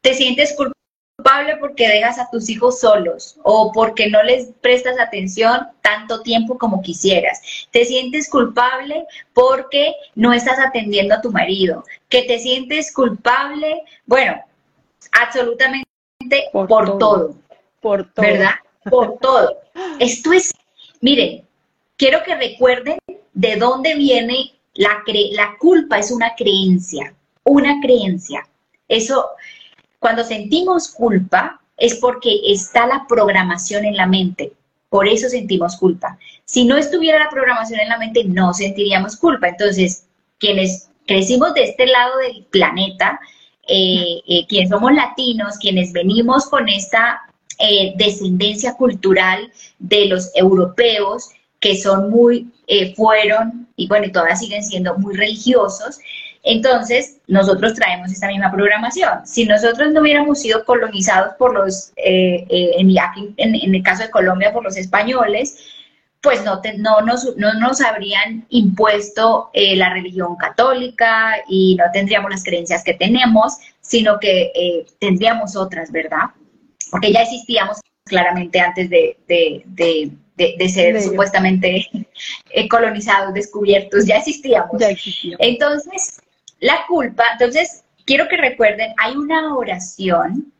[0.00, 0.79] Te sientes culpable
[1.20, 6.56] culpable porque dejas a tus hijos solos o porque no les prestas atención tanto tiempo
[6.58, 7.40] como quisieras.
[7.70, 9.04] Te sientes culpable
[9.34, 11.84] porque no estás atendiendo a tu marido.
[12.08, 14.42] Que te sientes culpable, bueno,
[15.12, 15.86] absolutamente
[16.52, 17.36] por, todo,
[17.80, 18.26] Por todo.
[18.26, 18.54] ¿Verdad?
[18.90, 19.58] Por todo.
[19.98, 20.52] Esto es,
[21.00, 21.46] miren,
[21.96, 22.98] quiero que recuerden
[23.34, 25.02] de dónde viene la,
[25.32, 28.46] la culpa, es una creencia, una creencia.
[28.88, 29.28] Eso,
[30.00, 34.52] cuando sentimos culpa es porque está la programación en la mente.
[34.88, 36.18] Por eso sentimos culpa.
[36.44, 39.48] Si no estuviera la programación en la mente, no sentiríamos culpa.
[39.48, 40.06] Entonces,
[40.38, 43.20] quienes crecimos de este lado del planeta,
[43.68, 47.20] eh, eh, quienes somos latinos, quienes venimos con esta
[47.58, 52.50] eh, descendencia cultural de los europeos, que son muy,
[52.96, 55.98] fueron, y bueno, y todavía siguen siendo muy religiosos,
[56.42, 59.26] entonces, nosotros traemos esta misma programación.
[59.26, 64.52] Si nosotros no hubiéramos sido colonizados por los, eh, eh, en, el caso de Colombia,
[64.52, 65.56] por los españoles,
[66.20, 72.30] pues no, no, nos, no nos habrían impuesto eh, la religión católica y no tendríamos
[72.30, 76.30] las creencias que tenemos, sino que tendríamos otras, ¿verdad?
[76.90, 79.16] Porque ya existíamos claramente antes de,
[80.68, 81.86] ser supuestamente
[82.50, 84.72] eh, colonizados, descubiertos, ya existíamos.
[84.78, 85.38] ya existíamos.
[85.40, 86.20] Entonces,
[86.60, 90.52] la culpa, entonces, quiero que recuerden, hay una oración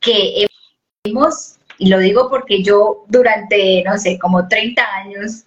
[0.00, 0.46] que
[1.04, 5.44] hemos, y lo digo porque yo durante, no sé, como 30 años,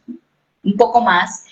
[0.63, 1.45] un poco más,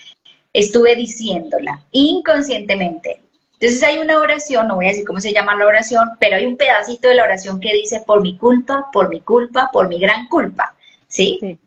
[0.52, 3.22] estuve diciéndola inconscientemente.
[3.54, 6.46] Entonces hay una oración, no voy a decir cómo se llama la oración, pero hay
[6.46, 9.98] un pedacito de la oración que dice, por mi culpa, por mi culpa, por mi
[9.98, 10.74] gran culpa,
[11.08, 11.58] ¿sí?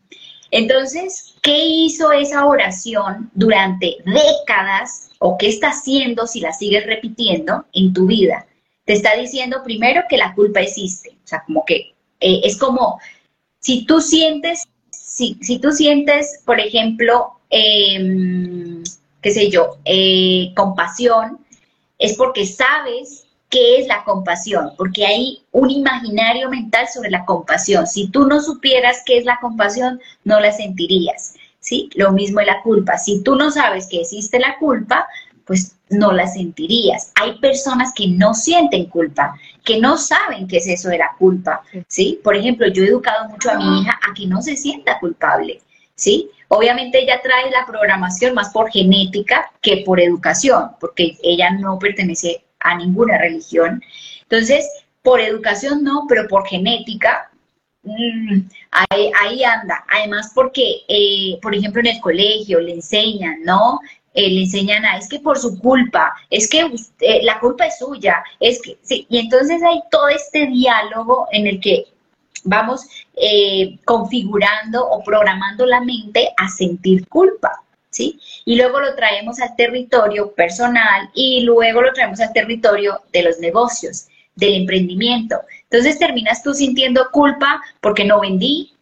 [0.50, 7.64] Entonces, ¿qué hizo esa oración durante décadas o qué está haciendo si la sigues repitiendo
[7.72, 8.46] en tu vida?
[8.84, 13.00] Te está diciendo primero que la culpa existe, o sea, como que eh, es como,
[13.58, 18.82] si tú sientes, si, si tú sientes, por ejemplo, eh,
[19.22, 21.38] qué sé yo, eh, compasión,
[21.98, 27.86] es porque sabes qué es la compasión, porque hay un imaginario mental sobre la compasión.
[27.86, 31.33] Si tú no supieras qué es la compasión, no la sentirías,
[31.64, 31.88] ¿sí?
[31.94, 32.98] Lo mismo es la culpa.
[32.98, 35.08] Si tú no sabes que existe la culpa,
[35.46, 37.10] pues no la sentirías.
[37.20, 41.62] Hay personas que no sienten culpa, que no saben qué es eso de la culpa,
[41.88, 42.20] ¿sí?
[42.22, 45.62] Por ejemplo, yo he educado mucho a mi hija a que no se sienta culpable,
[45.94, 46.30] ¿sí?
[46.48, 52.44] Obviamente ella trae la programación más por genética que por educación, porque ella no pertenece
[52.60, 53.82] a ninguna religión.
[54.22, 54.66] Entonces,
[55.02, 57.30] por educación no, pero por genética,
[57.84, 59.84] mm, ahí, anda.
[59.88, 63.80] Además, porque, eh, por ejemplo, en el colegio le enseñan, ¿no?
[64.14, 66.60] Eh, le enseñan a, es que por su culpa, es que
[67.00, 71.46] eh, la culpa es suya, es que, sí, y entonces hay todo este diálogo en
[71.46, 71.86] el que
[72.44, 72.86] vamos
[73.84, 77.60] configurando o programando la mente a sentir culpa.
[77.90, 78.18] ¿Sí?
[78.44, 83.38] Y luego lo traemos al territorio personal y luego lo traemos al territorio de los
[83.38, 85.40] negocios, del emprendimiento.
[85.64, 88.74] Entonces terminas tú sintiendo culpa porque no vendí,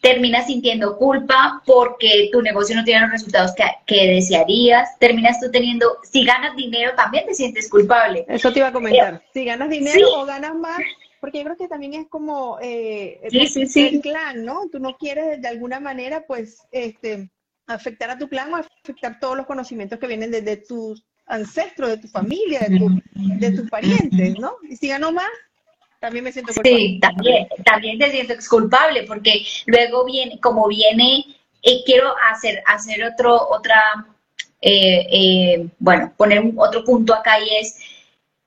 [0.00, 3.52] terminas sintiendo culpa porque tu negocio no tiene los resultados
[3.86, 8.24] que, desearías, terminas tú teniendo, si ganas dinero también te sientes culpable.
[8.28, 10.80] Eso te iba a comentar, eh, si ganas dinero o ganas más,
[11.20, 14.68] porque yo creo que también es como eh, el clan, ¿no?
[14.70, 17.30] Tú no quieres de alguna manera, pues, este,
[17.66, 21.96] afectar a tu clan o afectar todos los conocimientos que vienen de, tus ancestros, de
[21.98, 24.56] tu familia, de, tus parientes, ¿no?
[24.68, 25.30] Y si gano más,
[26.00, 26.78] también me siento culpable.
[26.78, 31.24] Sí, también, también te siento culpable, porque luego viene, como viene,
[31.62, 34.06] eh, quiero hacer, hacer otro, otra,
[34.60, 37.78] eh, bueno, poner otro punto acá y es,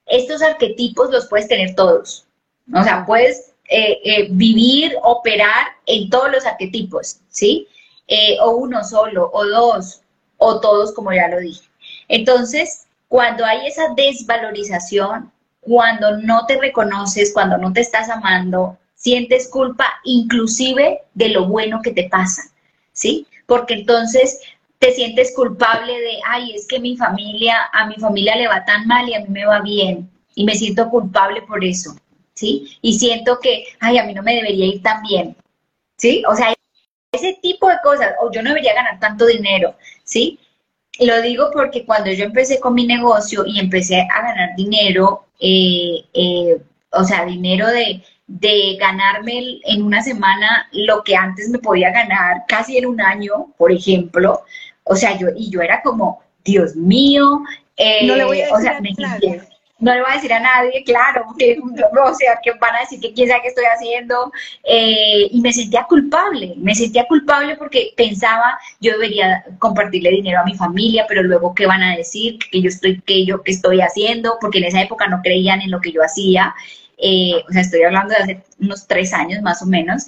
[0.05, 2.25] estos arquetipos los puedes tener todos.
[2.73, 7.67] O sea, puedes eh, eh, vivir, operar en todos los arquetipos, ¿sí?
[8.07, 10.01] Eh, o uno solo, o dos,
[10.37, 11.67] o todos, como ya lo dije.
[12.13, 19.49] Entonces, cuando hay esa desvalorización, cuando no te reconoces, cuando no te estás amando, sientes
[19.49, 22.43] culpa inclusive de lo bueno que te pasa,
[22.91, 23.25] ¿sí?
[23.47, 24.39] Porque entonces
[24.77, 28.85] te sientes culpable de, ay, es que mi familia, a mi familia le va tan
[28.85, 31.95] mal y a mí me va bien, y me siento culpable por eso.
[32.35, 32.77] ¿sí?
[32.81, 35.35] Y siento que, ay, a mí no me debería ir tan bien,
[35.97, 36.23] ¿sí?
[36.27, 36.53] O sea,
[37.11, 40.39] ese tipo de cosas, o yo no debería ganar tanto dinero, ¿sí?
[40.99, 46.05] Lo digo porque cuando yo empecé con mi negocio y empecé a ganar dinero, eh,
[46.13, 51.91] eh, o sea, dinero de, de ganarme en una semana lo que antes me podía
[51.91, 54.41] ganar casi en un año, por ejemplo.
[54.83, 57.41] O sea, yo, y yo era como, Dios mío,
[57.77, 58.93] eh, no le voy a o sea, me
[59.83, 61.57] no le voy a decir a nadie, claro, que,
[62.05, 64.31] o sea, que van a decir que quién sabe qué estoy haciendo,
[64.63, 70.45] eh, y me sentía culpable, me sentía culpable porque pensaba, yo debería compartirle dinero a
[70.45, 73.81] mi familia, pero luego qué van a decir, que yo estoy, que yo qué estoy
[73.81, 76.55] haciendo, porque en esa época no creían en lo que yo hacía,
[76.97, 80.05] eh, o sea, estoy hablando de hace unos tres años más o menos,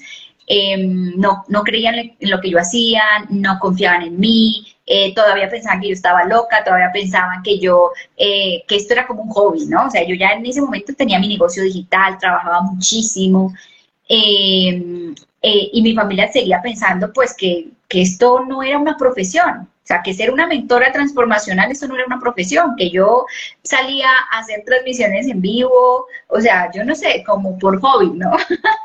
[0.47, 5.50] em, no, no creían en lo que yo hacía, no confiaban en mí, eh, todavía
[5.50, 9.30] pensaban que yo estaba loca, todavía pensaban que yo, eh, que esto era como un
[9.30, 9.88] hobby, ¿no?
[9.88, 13.54] O sea, yo ya en ese momento tenía mi negocio digital, trabajaba muchísimo,
[14.08, 19.62] em, eh, y mi familia seguía pensando pues que, que esto no era una profesión,
[19.62, 23.26] o sea, que ser una mentora transformacional, eso no era una profesión, que yo
[23.63, 28.32] salía a hacer transmisiones en vivo, o sea, yo no sé, como por hobby, ¿no?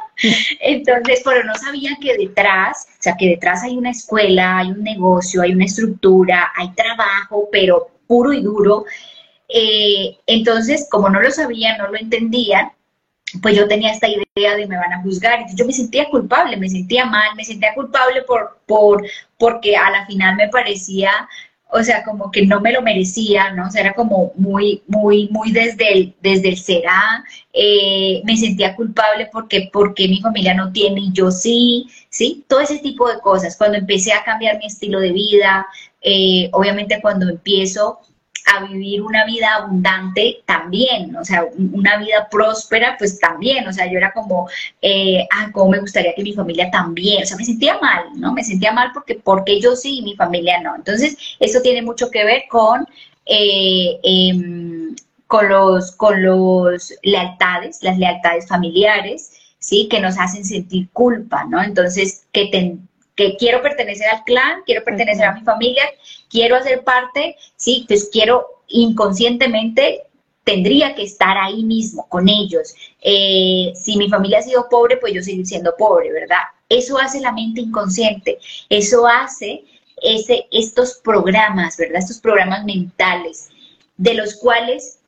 [0.61, 4.83] Entonces, pero no sabía que detrás, o sea, que detrás hay una escuela, hay un
[4.83, 8.85] negocio, hay una estructura, hay trabajo, pero puro y duro.
[9.49, 12.73] Eh, entonces, como no lo sabían, no lo entendían,
[13.43, 15.35] pues yo tenía esta idea de me van a juzgar.
[15.35, 19.05] Entonces yo me sentía culpable, me sentía mal, me sentía culpable por, por,
[19.39, 21.11] porque a la final me parecía,
[21.73, 23.67] o sea, como que no me lo merecía, ¿no?
[23.67, 28.75] O sea, era como muy, muy, muy desde el, desde el será, eh, me sentía
[28.77, 32.45] culpable porque, porque mi familia no tiene y yo sí, ¿sí?
[32.49, 33.57] Todo ese tipo de cosas.
[33.57, 35.67] Cuando empecé a cambiar mi estilo de vida,
[36.03, 38.01] eh, obviamente cuando empiezo
[38.47, 43.91] a vivir una vida abundante también, o sea, una vida próspera, pues también, o sea,
[43.91, 44.49] yo era como,
[44.83, 48.33] eh, ah, cómo me gustaría que mi familia también, o sea, me sentía mal, ¿no?
[48.33, 50.75] Me sentía mal porque, porque yo sí y mi familia no.
[50.77, 52.87] Entonces, eso tiene mucho que ver con,
[53.27, 54.95] eh, em,
[55.27, 59.89] con, los, con los lealtades, las lealtades familiares, ¿sí?
[59.89, 61.63] Que nos hacen sentir culpa, ¿no?
[61.63, 62.79] Entonces, que,
[63.21, 65.85] que quiero pertenecer al clan, quiero pertenecer a mi familia,
[66.31, 70.05] quiero hacer parte, sí, pues quiero inconscientemente
[70.43, 72.75] tendría que estar ahí mismo con ellos.
[73.03, 76.45] Eh, si mi familia ha sido pobre, pues yo sigo siendo pobre, ¿verdad?
[76.67, 78.39] Eso hace la mente inconsciente,
[78.71, 79.65] eso hace
[80.01, 81.99] ese, estos programas, ¿verdad?
[81.99, 83.51] Estos programas mentales,
[83.99, 84.99] de los cuales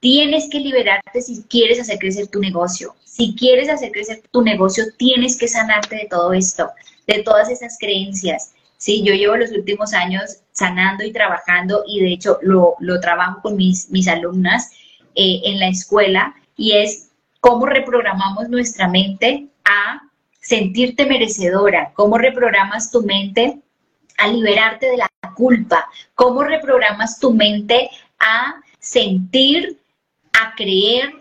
[0.00, 2.94] tienes que liberarte si quieres hacer crecer tu negocio.
[3.04, 6.70] Si quieres hacer crecer tu negocio, tienes que sanarte de todo esto,
[7.10, 8.52] de todas esas creencias.
[8.76, 13.56] Sí, yo llevo los últimos años sanando y trabajando y de hecho lo, trabajo con
[13.56, 14.70] mis, mis alumnas
[15.14, 20.00] eh, en la escuela y es cómo reprogramamos nuestra mente a
[20.40, 23.60] sentirte merecedora, cómo reprogramas tu mente
[24.16, 29.78] a liberarte de la culpa, cómo reprogramas tu mente a sentir,
[30.32, 31.12] a creer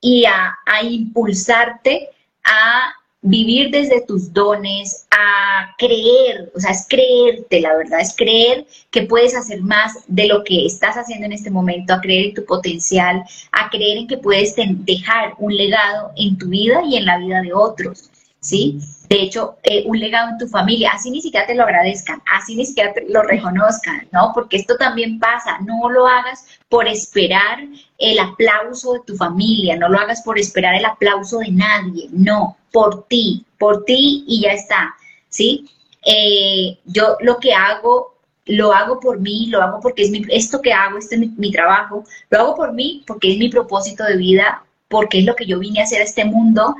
[0.00, 2.10] y a, a impulsarte
[2.44, 8.66] a vivir desde tus dones, a creer, o sea, es creerte, la verdad, es creer
[8.90, 12.34] que puedes hacer más de lo que estás haciendo en este momento, a creer en
[12.34, 17.04] tu potencial, a creer en que puedes dejar un legado en tu vida y en
[17.04, 18.09] la vida de otros,
[18.50, 18.80] ¿sí?
[19.08, 22.54] De hecho, eh, un legado en tu familia, así ni siquiera te lo agradezcan, así
[22.56, 24.32] ni siquiera te lo reconozcan, ¿no?
[24.34, 27.58] Porque esto también pasa, no lo hagas por esperar
[27.98, 32.56] el aplauso de tu familia, no lo hagas por esperar el aplauso de nadie, no,
[32.72, 34.94] por ti, por ti y ya está,
[35.28, 35.68] ¿sí?
[36.04, 40.60] Eh, yo lo que hago, lo hago por mí, lo hago porque es mi, esto
[40.60, 44.16] que hago, este es mi, trabajo, lo hago por mí porque es mi propósito de
[44.16, 46.74] vida, porque es lo que yo vine a hacer a este mundo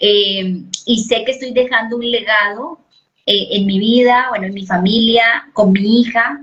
[0.00, 2.80] eh, y sé que estoy dejando un legado
[3.26, 6.40] eh, en mi vida, bueno, en mi familia, con mi hija,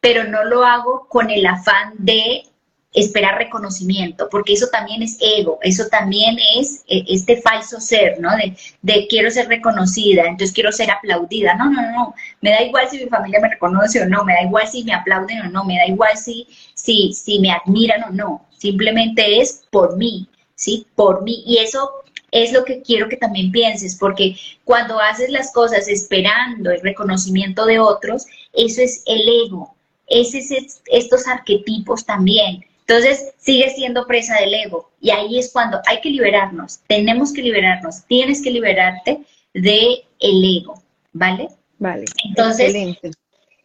[0.00, 2.48] pero no lo hago con el afán de
[2.94, 8.34] esperar reconocimiento, porque eso también es ego, eso también es eh, este falso ser, ¿no?
[8.36, 11.54] De, de, quiero ser reconocida, entonces quiero ser aplaudida.
[11.54, 14.42] No, no, no, me da igual si mi familia me reconoce o no, me da
[14.42, 18.10] igual si me aplauden o no, me da igual si, si, si me admiran o
[18.10, 20.26] no, simplemente es por mí,
[20.58, 20.86] ¿sí?
[20.94, 21.42] Por mí.
[21.46, 21.90] Y eso
[22.30, 27.64] es lo que quiero que también pienses, porque cuando haces las cosas esperando el reconocimiento
[27.64, 29.74] de otros, eso es el ego,
[30.06, 35.78] ese es estos arquetipos también entonces sigue siendo presa del ego y ahí es cuando
[35.86, 39.20] hay que liberarnos, tenemos que liberarnos, tienes que liberarte
[39.52, 41.50] de el ego, ¿vale?
[41.78, 42.06] Vale.
[42.24, 42.74] Entonces,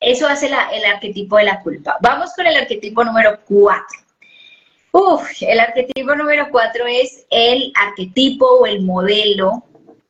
[0.02, 1.98] eso hace el arquetipo de la culpa.
[2.02, 4.03] Vamos con el arquetipo número cuatro.
[4.94, 9.64] Uf, el arquetipo número cuatro es el arquetipo o el modelo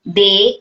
[0.04, 0.60] de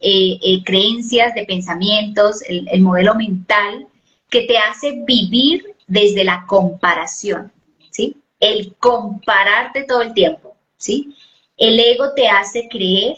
[0.00, 3.88] eh, eh, creencias, de pensamientos, el modelo mental
[4.28, 7.50] que te hace vivir desde la comparación.
[7.90, 8.16] ¿sí?
[8.38, 11.16] El compararte todo el tiempo, ¿sí?
[11.56, 13.16] El ego te hace creer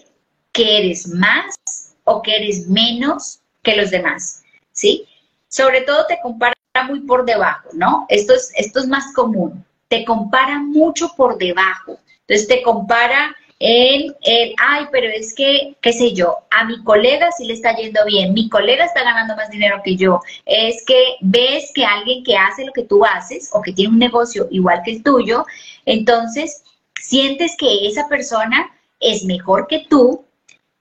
[0.52, 1.56] que eres más
[2.04, 5.06] o que eres menos que los demás, ¿sí?
[5.48, 6.54] Sobre todo te compara
[6.86, 8.06] muy por debajo, ¿no?
[8.08, 9.64] Esto es, esto es más común.
[9.88, 11.98] Te compara mucho por debajo.
[12.26, 17.30] Entonces te compara en el, ay, pero es que, qué sé yo, a mi colega
[17.32, 21.16] sí le está yendo bien, mi colega está ganando más dinero que yo, es que
[21.22, 24.82] ves que alguien que hace lo que tú haces o que tiene un negocio igual
[24.84, 25.46] que el tuyo,
[25.86, 26.64] entonces
[27.00, 28.70] sientes que esa persona
[29.00, 30.24] es mejor que tú,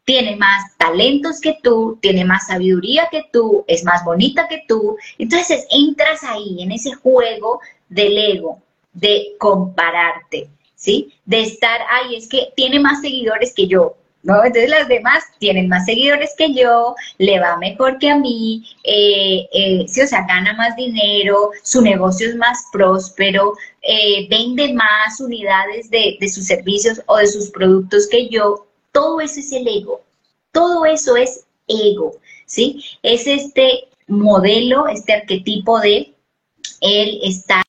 [0.04, 4.98] tiene más talentos que tú, tiene más sabiduría que tú, es más bonita que tú,
[5.18, 8.62] entonces entras ahí en ese juego del ego,
[8.96, 10.50] de compararte.
[10.76, 11.14] ¿sí?
[11.26, 14.44] De estar, ay, es que tiene más seguidores que yo, ¿no?
[14.44, 19.48] Entonces las demás tienen más seguidores que yo, le va mejor que a mí, eh,
[19.54, 25.20] eh, sí, o sea, gana más dinero, su negocio es más próspero, eh, vende más
[25.20, 28.68] unidades de, de sus servicios o de sus productos que yo.
[28.92, 30.02] Todo eso es el ego,
[30.52, 32.14] todo eso es ego,
[32.46, 32.84] ¿sí?
[33.04, 36.14] Es este modelo, este arquetipo de
[36.82, 37.66] el estar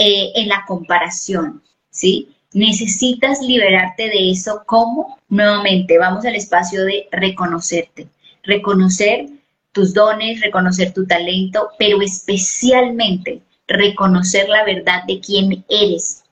[0.00, 2.28] en la comparación, ¿sí?
[2.52, 4.62] Necesitas liberarte de eso.
[4.66, 5.18] ¿Cómo?
[5.28, 8.08] Nuevamente, vamos al espacio de reconocerte.
[8.42, 9.28] Reconocer
[9.72, 16.24] tus dones, reconocer tu talento, pero especialmente reconocer la verdad de quién eres.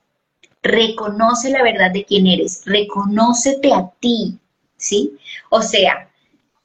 [0.61, 4.37] Reconoce la verdad de quién eres, reconócete a ti,
[4.75, 5.13] ¿sí?
[5.49, 6.09] O sea,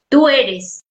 [0.09, 0.83] tú eres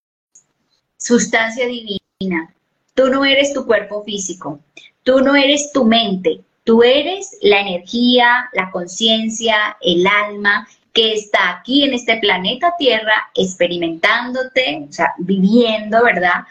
[0.97, 2.55] sustancia divina,
[2.95, 4.61] tú no eres tu cuerpo físico,
[5.05, 11.51] tú no eres tu mente, tú eres la energía, la conciencia, el alma que está
[11.51, 16.45] aquí en este planeta Tierra experimentándote, o sea, viviendo, ¿verdad?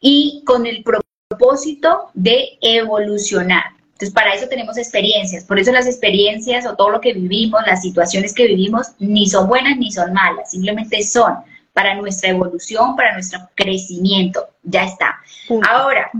[0.00, 3.64] Y con el propósito de evolucionar.
[3.92, 5.44] Entonces, para eso tenemos experiencias.
[5.44, 9.48] Por eso las experiencias o todo lo que vivimos, las situaciones que vivimos, ni son
[9.48, 11.36] buenas ni son malas, simplemente son
[11.74, 14.48] para nuestra evolución, para nuestro crecimiento.
[14.62, 15.18] Ya está.
[15.68, 16.10] Ahora,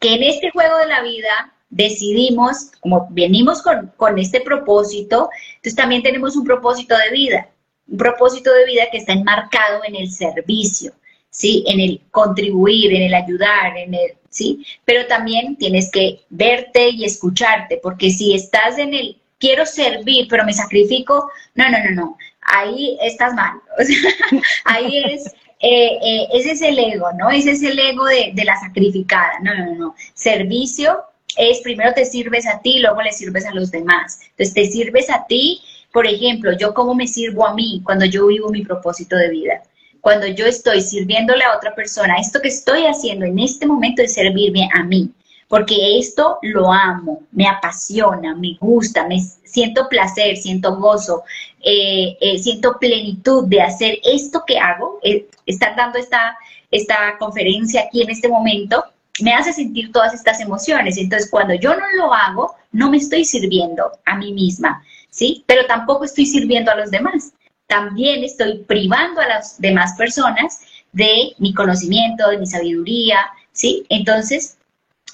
[0.00, 5.76] que en este juego de la vida decidimos, como venimos con, con este propósito, entonces
[5.76, 7.48] también tenemos un propósito de vida,
[7.86, 10.92] un propósito de vida que está enmarcado en el servicio.
[11.32, 11.64] ¿sí?
[11.66, 14.64] En el contribuir, en el ayudar, en el, ¿sí?
[14.84, 20.44] Pero también tienes que verte y escucharte, porque si estás en el quiero servir, pero
[20.44, 22.18] me sacrifico, no, no, no, no,
[22.52, 23.60] ahí estás mal.
[24.64, 25.26] ahí es,
[25.60, 27.30] eh, eh, ese es el ego, ¿no?
[27.30, 29.40] Ese es el ego de, de la sacrificada.
[29.42, 29.94] No, no, no.
[30.14, 31.02] Servicio
[31.36, 34.20] es primero te sirves a ti, luego le sirves a los demás.
[34.30, 35.60] Entonces te sirves a ti,
[35.92, 39.62] por ejemplo, yo cómo me sirvo a mí cuando yo vivo mi propósito de vida
[40.02, 44.14] cuando yo estoy sirviéndole a otra persona, esto que estoy haciendo en este momento es
[44.14, 45.12] servirme a mí,
[45.52, 51.24] porque esto lo amo, me apasiona, me gusta, me siento placer, siento gozo,
[51.60, 56.38] eh, eh, siento plenitud de hacer esto que hago, eh, estar dando esta,
[56.70, 58.82] esta conferencia aquí en este momento,
[59.20, 60.96] me hace sentir todas estas emociones.
[60.96, 65.44] Entonces, cuando yo no lo hago, no me estoy sirviendo a mí misma, ¿sí?
[65.46, 67.34] Pero tampoco estoy sirviendo a los demás
[67.66, 70.60] también estoy privando a las demás personas
[70.92, 73.18] de mi conocimiento, de mi sabiduría,
[73.52, 73.86] ¿sí?
[73.88, 74.58] Entonces,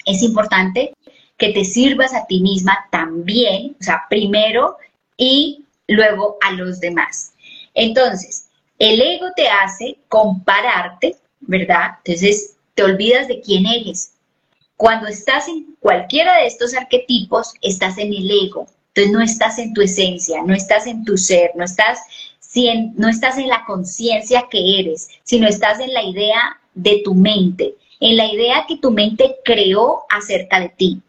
[0.09, 0.94] es importante
[1.36, 4.76] que te sirvas a ti misma también, o sea, primero
[5.16, 7.32] y luego a los demás.
[7.74, 8.48] Entonces,
[8.78, 11.98] el ego te hace compararte, ¿verdad?
[12.04, 14.12] Entonces, te olvidas de quién eres.
[14.76, 18.66] Cuando estás en cualquiera de estos arquetipos, estás en el ego.
[18.94, 22.00] Entonces, no estás en tu esencia, no estás en tu ser, no estás
[22.94, 27.74] no estás en la conciencia que eres, sino estás en la idea de tu mente,
[28.01, 31.01] en la idea que tu mente creó acerca de ti.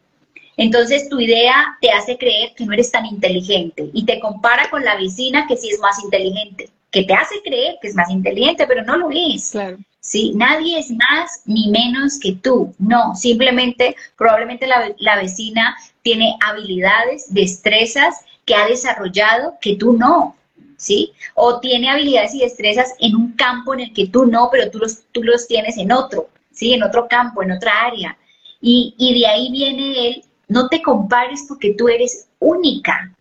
[0.58, 4.84] Entonces tu idea te hace creer que no eres tan inteligente y te compara con
[4.84, 8.66] la vecina que sí es más inteligente, que te hace creer que es más inteligente,
[8.68, 9.52] pero no lo es.
[9.52, 9.78] Claro.
[10.02, 10.34] ¿sí?
[10.36, 12.74] Nadie es más ni menos que tú.
[12.78, 20.36] No, simplemente probablemente la, la vecina tiene habilidades, destrezas que ha desarrollado que tú no.
[20.80, 21.14] ¿sí?
[21.36, 24.80] O tiene habilidades y destrezas en un campo en el que tú no, pero tú
[24.80, 26.30] los, tú los tienes en otro,
[26.60, 26.74] ¿sí?
[26.74, 28.18] En otro campo, en otra área.
[28.60, 33.16] Y, y de ahí viene él, no te compares porque tú eres única,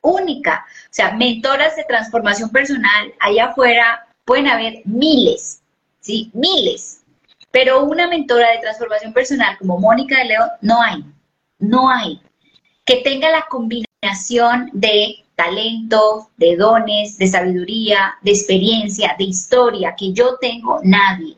[0.00, 0.64] única.
[0.84, 5.60] O sea, mentoras de transformación personal, allá afuera pueden haber miles,
[6.00, 6.30] ¿sí?
[6.32, 7.02] Miles.
[7.50, 11.04] Pero una mentora de transformación personal como Mónica de León, no hay,
[11.58, 12.22] no hay.
[12.86, 20.12] Que tenga la combinación de talento, de dones, de sabiduría, de experiencia, de historia que
[20.12, 21.36] yo tengo, nadie,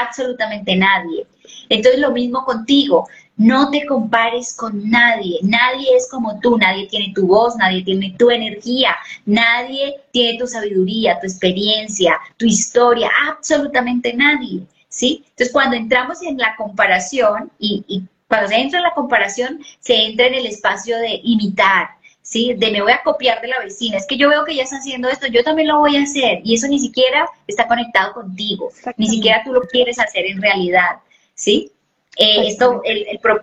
[0.00, 1.26] absolutamente nadie.
[1.68, 7.12] Entonces lo mismo contigo, no te compares con nadie, nadie es como tú, nadie tiene
[7.14, 8.96] tu voz, nadie tiene tu energía,
[9.26, 15.24] nadie tiene tu sabiduría, tu experiencia, tu historia, absolutamente nadie, ¿sí?
[15.30, 19.94] Entonces cuando entramos en la comparación y, y cuando se entra en la comparación, se
[20.06, 21.90] entra en el espacio de imitar,
[22.28, 22.54] ¿sí?
[22.54, 24.76] De me voy a copiar de la vecina, es que yo veo que ella está
[24.76, 28.70] haciendo esto, yo también lo voy a hacer, y eso ni siquiera está conectado contigo,
[28.98, 30.98] ni siquiera tú lo quieres hacer en realidad,
[31.34, 31.72] ¿sí?
[32.18, 32.82] Eh, esto,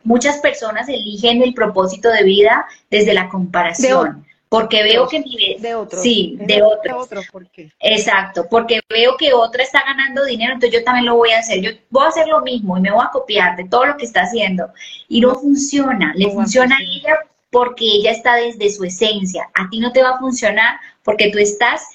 [0.04, 4.26] muchas personas eligen el propósito de vida desde la comparación.
[4.50, 6.00] porque veo que mi de otro.
[6.02, 7.72] sí de, otro, otro ¿por qué?
[7.80, 11.62] exacto porque veo que otra está ganando dinero entonces yo también lo voy a hacer.
[11.62, 14.06] Yo voy a hacer lo mismo y me voy a copiar de todo lo que
[14.06, 14.70] está haciendo.
[15.08, 17.18] Y no, funciona le funciona a ella
[17.56, 19.49] porque ella está desde su esencia.
[19.53, 20.76] A ti no te va a funcionar
[21.06, 21.88] porque tú estás,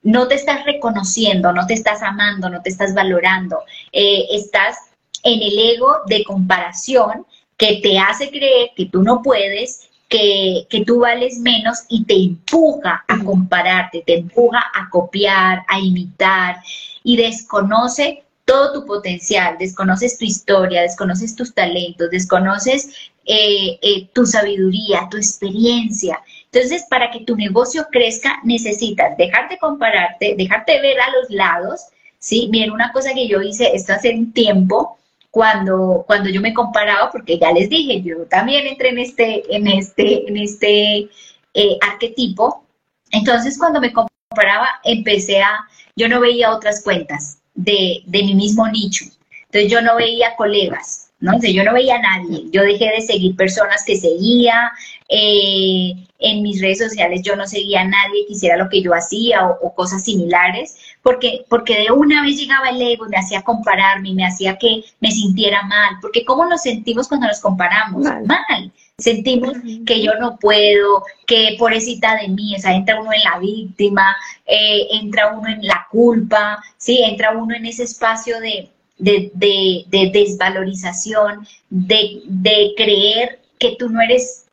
[0.00, 3.58] no te estás reconociendo, no te estás amando, no te estás valorando.
[3.90, 4.76] Eh, estás
[5.24, 10.84] en el ego de comparación que te hace creer que tú no puedes, que, que,
[10.84, 16.58] tú vales menos y te empuja a compararte, te empuja a copiar, a imitar
[17.02, 24.24] y desconoce todo tu potencial, desconoces tu historia, desconoces tus talentos, desconoces eh, eh, tu
[24.24, 26.18] sabiduría, tu experiencia.
[26.50, 31.82] Entonces, para que tu negocio crezca, necesitas dejarte compararte, dejarte ver a los lados,
[32.18, 32.48] ¿sí?
[32.50, 34.98] Miren, una cosa que yo hice esto hace un tiempo,
[35.30, 39.66] cuando, cuando yo me comparaba, porque ya les dije, yo también entré en este, en
[39.66, 41.08] este, en este
[41.54, 42.64] eh, arquetipo,
[43.10, 48.66] entonces cuando me comparaba, empecé a, yo no veía otras cuentas de, de mi mismo
[48.68, 49.04] nicho,
[49.46, 51.38] entonces yo no veía colegas, ¿no?
[51.40, 54.70] yo no veía a nadie, yo dejé de seguir personas que seguía,
[55.08, 58.92] eh, en mis redes sociales yo no seguía a nadie que hiciera lo que yo
[58.92, 64.12] hacía o, cosas similares, porque, porque de una vez llegaba el ego me hacía compararme,
[64.12, 68.02] me hacía que me sintiera mal, porque ¿cómo nos sentimos cuando nos comparamos?
[68.24, 68.72] Mal.
[68.98, 69.52] Sentimos
[69.86, 74.16] que yo no puedo, que pobrecita de mí, o sea, entra uno en la víctima,
[74.44, 77.00] eh, entra uno en la culpa, ¿sí?
[77.04, 78.68] Entra uno en ese espacio de,
[78.98, 84.46] de, de, desvalorización, de, de creer que tú no eres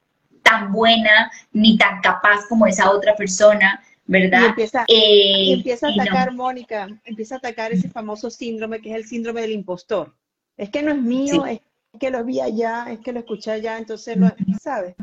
[0.44, 4.42] tan buena ni tan capaz como esa otra persona, ¿verdad?
[4.42, 8.96] Y empieza, eh, empieza a atacar, Mónica, empieza a atacar ese famoso síndrome que es
[8.96, 10.14] el síndrome del impostor.
[10.58, 11.60] Es que no es mío, es
[12.00, 14.32] que lo vi allá, es que lo escuché allá, entonces, lo,
[14.62, 14.96] ¿sabes?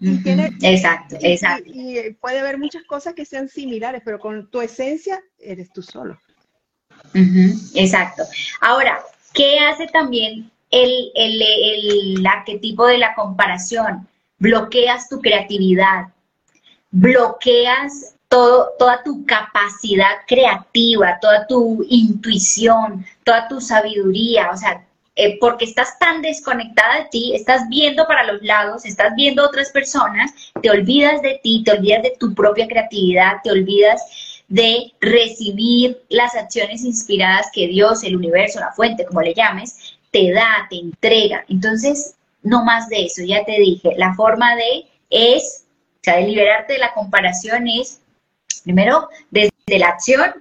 [0.00, 1.70] exacto, exacto.
[1.72, 6.18] Y, puede haber muchas cosas que sean similares, pero con tu esencia eres tú solo.
[7.74, 8.22] Exacto.
[8.60, 9.00] Ahora,
[9.32, 14.06] ¿qué hace también el, el, el arquetipo de la comparación?
[14.38, 16.08] bloqueas tu creatividad,
[16.90, 24.84] bloqueas todo, toda tu capacidad creativa, toda tu intuición, toda tu sabiduría, o sea,
[25.14, 29.70] eh, porque estás tan desconectada de ti, estás viendo para los lados, estás viendo otras
[29.70, 30.30] personas,
[30.60, 34.02] te olvidas de ti, te olvidas de tu propia creatividad, te olvidas
[34.48, 40.32] de recibir las acciones inspiradas que Dios, el universo, la fuente, como le llames, te
[40.32, 41.44] da, te entrega.
[41.48, 45.64] Entonces, no más de eso, ya te dije, la forma de es,
[46.02, 48.00] sea, de liberarte de la comparación es,
[48.62, 50.32] primero, desde la acción,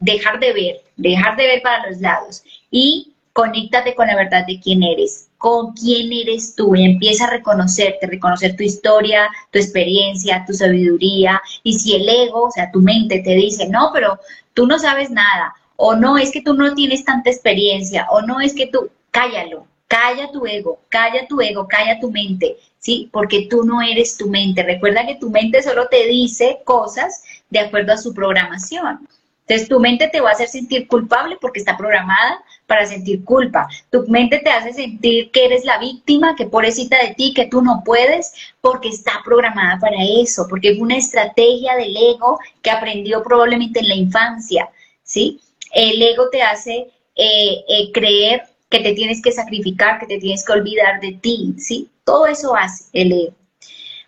[0.00, 4.60] dejar de ver, dejar de ver para los lados y conéctate con la verdad de
[4.60, 10.44] quién eres, con quién eres tú y empieza a reconocerte, reconocer tu historia, tu experiencia,
[10.46, 14.18] tu sabiduría y si el ego, o sea, tu mente te dice, no, pero
[14.54, 18.40] tú no sabes nada, o no, es que tú no tienes tanta experiencia, o no,
[18.40, 23.08] es que tú, cállalo, Calla tu ego, calla tu ego, calla tu mente, ¿sí?
[23.12, 24.64] Porque tú no eres tu mente.
[24.64, 29.08] Recuerda que tu mente solo te dice cosas de acuerdo a su programación.
[29.48, 33.68] Entonces tu mente te va a hacer sentir culpable porque está programada para sentir culpa.
[33.90, 37.62] Tu mente te hace sentir que eres la víctima, que pobrecita de ti, que tú
[37.62, 43.22] no puedes, porque está programada para eso, porque es una estrategia del ego que aprendió
[43.22, 44.68] probablemente en la infancia,
[45.04, 45.40] ¿sí?
[45.72, 50.44] El ego te hace eh, eh, creer que te tienes que sacrificar, que te tienes
[50.44, 51.88] que olvidar de ti, ¿sí?
[52.02, 53.34] Todo eso hace el ego.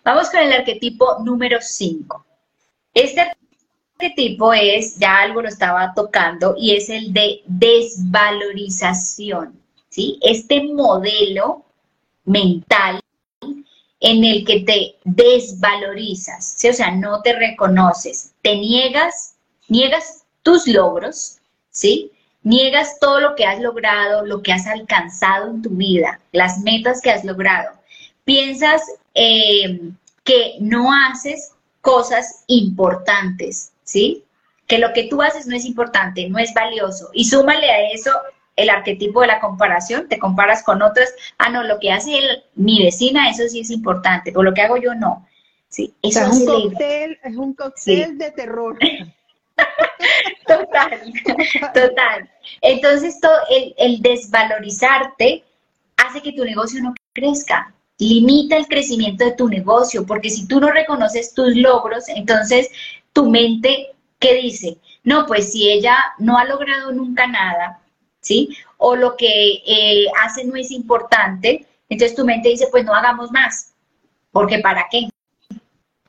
[0.03, 2.25] Vamos con el arquetipo número 5.
[2.93, 3.31] Este
[3.99, 10.17] arquetipo es, ya algo lo estaba tocando, y es el de desvalorización, ¿sí?
[10.21, 11.65] Este modelo
[12.23, 13.01] mental
[13.99, 16.69] en el que te desvalorizas, ¿sí?
[16.69, 19.35] o sea, no te reconoces, te niegas,
[19.67, 21.39] niegas tus logros,
[21.69, 22.13] ¿sí?
[22.43, 27.01] Niegas todo lo que has logrado, lo que has alcanzado en tu vida, las metas
[27.01, 27.71] que has logrado.
[28.23, 28.81] Piensas
[29.13, 29.91] eh,
[30.23, 34.23] que no haces cosas importantes, ¿sí?
[34.67, 37.09] Que lo que tú haces no es importante, no es valioso.
[37.13, 38.11] Y súmale a eso
[38.55, 42.19] el arquetipo de la comparación, te comparas con otras, ah, no, lo que hace
[42.55, 45.25] mi vecina, eso sí es importante, pero lo que hago yo no.
[45.69, 48.77] Sí, eso es, un cóctel, es un cóctel de terror.
[50.47, 51.13] total,
[51.73, 52.29] total.
[52.61, 53.37] Entonces, todo
[53.77, 55.43] el, desvalorizarte
[55.97, 57.73] hace que tu negocio no crezca.
[57.97, 62.69] Limita el crecimiento de tu negocio, porque si tú no reconoces tus logros, entonces
[63.13, 63.89] tu mente,
[64.19, 64.77] ¿qué dice?
[65.03, 67.81] No, pues si ella no ha logrado nunca nada,
[68.21, 68.49] ¿sí?
[68.77, 73.31] O lo que eh, hace no es importante, entonces tu mente dice, pues no hagamos
[73.31, 73.73] más,
[74.31, 75.09] porque ¿para qué?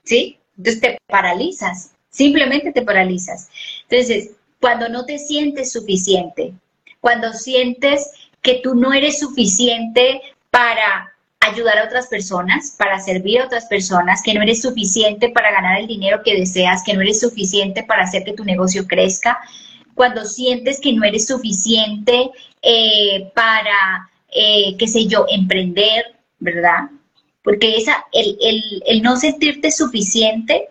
[0.05, 0.39] ¿Sí?
[0.57, 3.49] Entonces te paralizas simplemente te paralizas.
[3.89, 6.53] Entonces, cuando no te sientes suficiente,
[7.01, 8.11] cuando sientes
[8.43, 10.21] que tú no eres suficiente
[10.51, 11.10] para
[11.41, 15.81] ayudar a otras personas, para servir a otras personas, que no eres suficiente para ganar
[15.81, 19.39] el dinero que deseas, que no eres suficiente para hacer que tu negocio crezca,
[19.95, 22.31] cuando sientes que no eres suficiente
[22.63, 26.91] eh, para, eh, qué sé yo, emprender, ¿verdad?
[27.43, 30.69] Porque esa, el, el, el no sentirte suficiente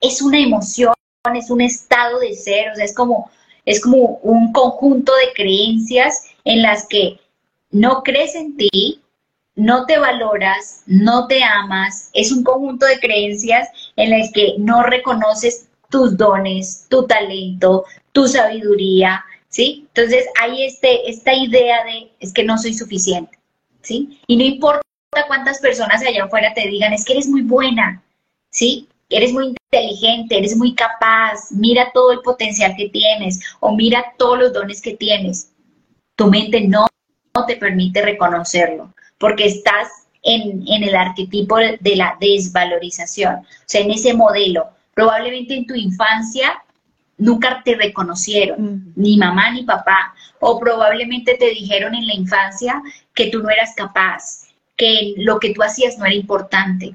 [0.00, 0.92] es una emoción,
[1.34, 3.30] es un estado de ser, o sea, es como,
[3.64, 7.18] es como un conjunto de creencias en las que
[7.70, 9.00] no crees en ti,
[9.56, 14.82] no te valoras, no te amas, es un conjunto de creencias en las que no
[14.82, 19.86] reconoces tus dones, tu talento, tu sabiduría, ¿sí?
[19.88, 23.38] Entonces hay este, esta idea de, es que no soy suficiente,
[23.82, 24.20] ¿sí?
[24.26, 24.82] Y no importa
[25.28, 28.02] cuántas personas allá afuera te digan, es que eres muy buena,
[28.50, 28.88] ¿sí?
[29.08, 34.38] Eres muy inteligente, eres muy capaz, mira todo el potencial que tienes o mira todos
[34.38, 35.52] los dones que tienes.
[36.16, 36.86] Tu mente no,
[37.34, 38.93] no te permite reconocerlo
[39.24, 39.88] porque estás
[40.22, 44.68] en, en, el arquetipo de la desvalorización, o sea, en ese modelo.
[44.92, 46.62] Probablemente en tu infancia
[47.16, 52.82] nunca te reconocieron, ni mamá ni papá, o probablemente te dijeron en la infancia
[53.14, 56.94] que tú no eras capaz, que lo que tú hacías no era importante,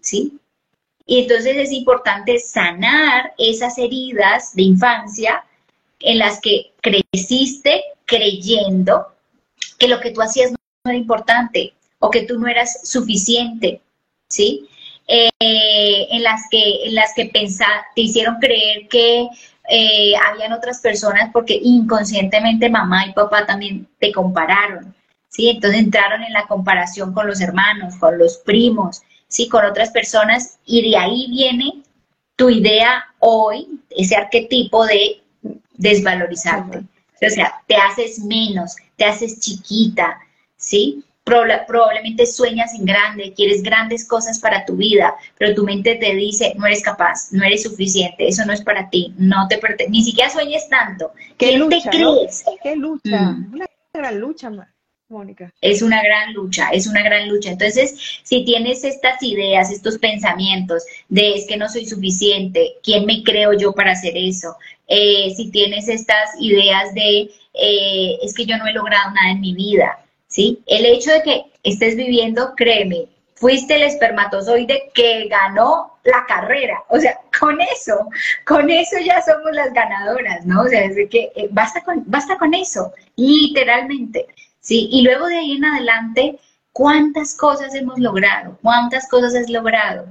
[0.00, 0.36] ¿sí?
[1.06, 5.44] Y entonces es importante sanar esas heridas de infancia
[6.00, 9.06] en las que creciste creyendo
[9.78, 10.57] que lo que tú hacías
[10.88, 13.80] no era importante o que tú no eras suficiente,
[14.28, 14.68] ¿sí?
[15.06, 15.30] Eh,
[16.10, 19.28] en las que, en las que te hicieron creer que
[19.70, 24.94] eh, habían otras personas porque inconscientemente mamá y papá también te compararon,
[25.28, 25.50] ¿sí?
[25.50, 29.48] Entonces entraron en la comparación con los hermanos, con los primos, ¿sí?
[29.48, 31.82] Con otras personas y de ahí viene
[32.36, 35.22] tu idea hoy, ese arquetipo de
[35.74, 36.78] desvalorizarte.
[36.78, 40.18] O sea, te haces menos, te haces chiquita,
[40.58, 41.02] ¿sí?
[41.66, 46.54] probablemente sueñas en grande, quieres grandes cosas para tu vida, pero tu mente te dice,
[46.56, 50.02] no eres capaz, no eres suficiente, eso no es para ti, no te pertenece, ni
[50.02, 51.12] siquiera sueñes tanto.
[51.36, 52.44] ¿Qué ¿Quién te crees?
[52.62, 53.20] ¿Qué lucha?
[53.20, 53.52] Mm.
[53.54, 54.50] Una gran lucha,
[55.10, 55.52] Mónica.
[55.60, 57.50] Es una gran lucha, es una gran lucha.
[57.50, 63.22] Entonces, si tienes estas ideas, estos pensamientos de es que no soy suficiente, ¿quién me
[63.22, 64.56] creo yo para hacer eso?
[64.86, 69.40] Eh, si tienes estas ideas de eh, es que yo no he logrado nada en
[69.40, 69.98] mi vida,
[70.28, 70.62] ¿sí?
[70.66, 76.82] El hecho de que estés viviendo, créeme, fuiste el espermatozoide que ganó la carrera.
[76.88, 78.08] O sea, con eso,
[78.46, 80.62] con eso ya somos las ganadoras, ¿no?
[80.62, 84.26] O sea, es que eh, basta, con, basta con eso, literalmente,
[84.60, 84.88] ¿sí?
[84.90, 86.38] Y luego de ahí en adelante,
[86.72, 88.58] ¿cuántas cosas hemos logrado?
[88.62, 90.06] ¿Cuántas cosas has logrado?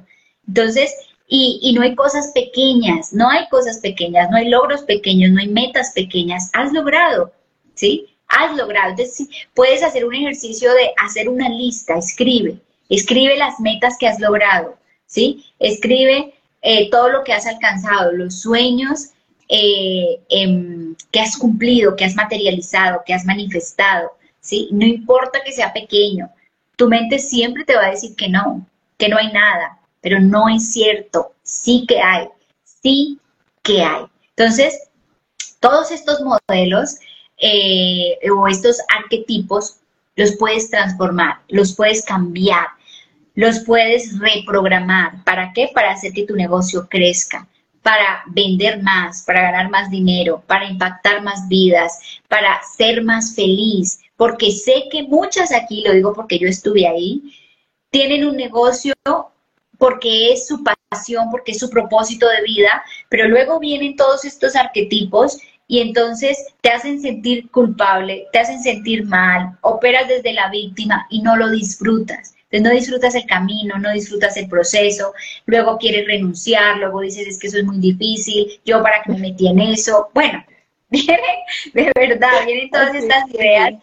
[0.48, 0.94] Entonces,
[1.28, 5.42] y, y no hay cosas pequeñas, no hay cosas pequeñas, no hay logros pequeños, no
[5.42, 7.34] hay metas pequeñas, has logrado,
[7.76, 8.17] ¿sí?
[8.28, 8.92] Has logrado.
[8.92, 12.60] Entonces, puedes hacer un ejercicio de hacer una lista, escribe,
[12.90, 15.46] escribe las metas que has logrado, ¿sí?
[15.60, 19.12] Escribe eh, todo lo que has alcanzado, los sueños
[19.50, 24.12] eh, em, que has cumplido, que has materializado, que has manifestado,
[24.42, 24.70] ¿sí?
[24.72, 26.30] No importa que sea pequeño,
[26.76, 28.66] tu mente siempre te va a decir que no,
[28.98, 32.28] que no hay nada, pero no es cierto, sí que hay,
[32.64, 33.20] sí
[33.64, 34.04] que hay.
[34.36, 34.90] Entonces,
[35.60, 36.98] todos estos modelos
[37.38, 39.78] eh, o estos arquetipos
[40.16, 42.68] los puedes transformar, los puedes cambiar,
[43.36, 45.24] los puedes reprogramar.
[45.24, 45.70] ¿Para qué?
[45.74, 47.48] Para hacer que tu negocio crezca,
[47.84, 54.00] para vender más, para ganar más dinero, para impactar más vidas, para ser más feliz.
[54.16, 57.22] Porque sé que muchas aquí, lo digo porque yo estuve ahí,
[57.92, 58.94] tienen un negocio
[59.78, 64.56] porque es su pasión, porque es su propósito de vida, pero luego vienen todos estos
[64.56, 71.06] arquetipos y entonces te hacen sentir culpable, te hacen sentir mal, operas desde la víctima
[71.10, 72.36] y no lo disfrutas.
[72.50, 75.14] Entonces no disfrutas el camino, no disfrutas el proceso,
[75.46, 79.20] luego quieres renunciar, luego dices es que eso es muy difícil, yo para qué me
[79.20, 80.10] metí en eso.
[80.14, 80.44] Bueno,
[80.90, 81.44] viene,
[81.74, 83.74] de verdad, vienen todas estas ideas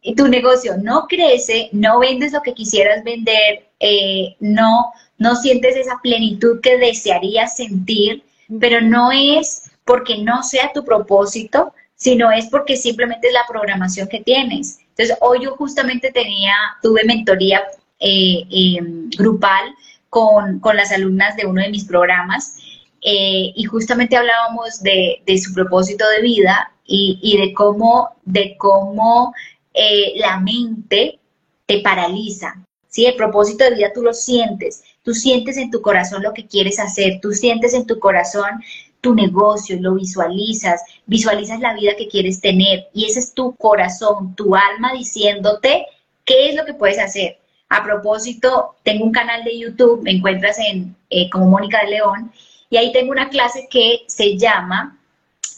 [0.00, 5.74] y tu negocio no crece, no vendes lo que quisieras vender, eh, no, no sientes
[5.74, 8.22] esa plenitud que desearías sentir,
[8.60, 14.08] pero no es porque no sea tu propósito, sino es porque simplemente es la programación
[14.08, 14.80] que tienes.
[14.90, 17.62] Entonces, hoy yo justamente tenía, tuve mentoría
[18.00, 19.74] eh, em, grupal
[20.10, 22.58] con, las alumnas de uno de mis programas
[23.02, 29.34] eh, y justamente hablábamos de, su propósito de vida y, de cómo, de cómo
[29.72, 31.18] eh, la mente
[31.66, 32.54] te paraliza.
[32.88, 33.06] ¿sí?
[33.06, 36.78] El propósito de vida tú lo sientes, tú sientes en tu corazón lo que quieres
[36.80, 38.62] hacer, tú sientes en tu corazón
[39.06, 44.34] tu negocio, lo visualizas, visualizas la vida que quieres tener y ese es tu corazón,
[44.34, 45.86] tu alma diciéndote
[46.24, 47.38] qué es lo que puedes hacer.
[47.68, 52.32] A propósito, tengo un canal de YouTube, me encuentras en eh, como Mónica de León
[52.68, 54.98] y ahí tengo una clase que se llama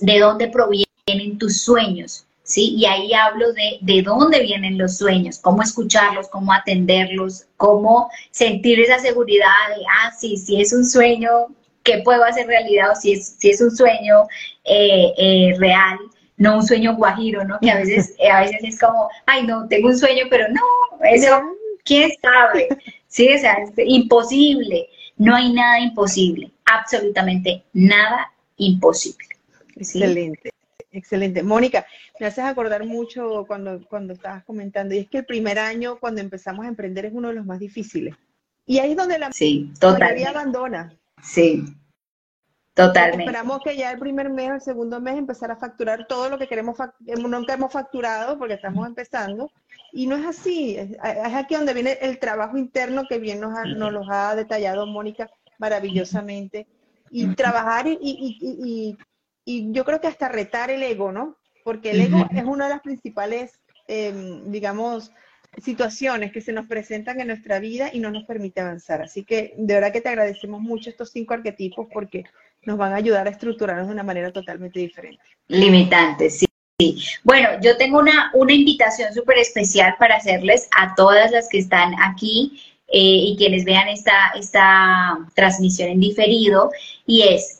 [0.01, 2.27] ¿De dónde provienen tus sueños?
[2.43, 2.75] ¿Sí?
[2.77, 8.79] Y ahí hablo de de dónde vienen los sueños, cómo escucharlos, cómo atenderlos, cómo sentir
[8.79, 11.31] esa seguridad de, ah, sí, sí es un sueño,
[11.89, 14.27] qué puedo hacer realidad o si es, si es un sueño
[14.65, 15.99] eh, eh, real,
[16.37, 17.59] no un sueño guajiro, ¿no?
[17.61, 21.07] Que a veces, eh, a veces es como, ay, no, tengo un sueño, pero no,
[21.07, 21.41] eso,
[21.85, 22.69] ¿quién sabe?
[23.07, 24.89] Sí, o sea, es imposible.
[25.17, 29.27] No hay nada imposible, absolutamente nada imposible.
[29.75, 30.51] Excelente.
[30.91, 31.43] Excelente.
[31.43, 31.87] Mónica,
[32.19, 36.21] me haces acordar mucho cuando, cuando estabas comentando, y es que el primer año cuando
[36.21, 38.15] empezamos a emprender es uno de los más difíciles.
[38.67, 40.98] Y ahí es donde la sí, mayoría abandona.
[41.23, 41.65] Sí,
[42.75, 43.25] totalmente.
[43.25, 46.49] Esperamos que ya el primer mes el segundo mes empezar a facturar todo lo que
[46.49, 49.51] queremos, nunca hemos facturado porque estamos empezando.
[49.93, 53.93] Y no es así, es, aquí donde viene el trabajo interno que bien nos, nos
[53.93, 56.67] los ha detallado Mónica maravillosamente.
[57.11, 58.99] Y trabajar y, y,
[59.51, 61.39] y yo creo que hasta retar el ego, ¿no?
[61.65, 65.11] Porque el ego es una de las principales, em, digamos,
[65.63, 69.03] situaciones que se nos presentan en nuestra vida y no nos permite avanzar.
[69.03, 72.25] Así que de verdad que te agradecemos mucho estos cinco arquetipos porque
[72.63, 75.23] nos van a ayudar a estructurarnos de una manera totalmente diferente.
[75.49, 76.47] Limitantes, sí.
[77.25, 81.93] Bueno, yo tengo una, una invitación súper especial para hacerles a todas las que están
[82.01, 86.71] aquí eh, y quienes vean esta, esta transmisión en diferido,
[87.05, 87.59] y es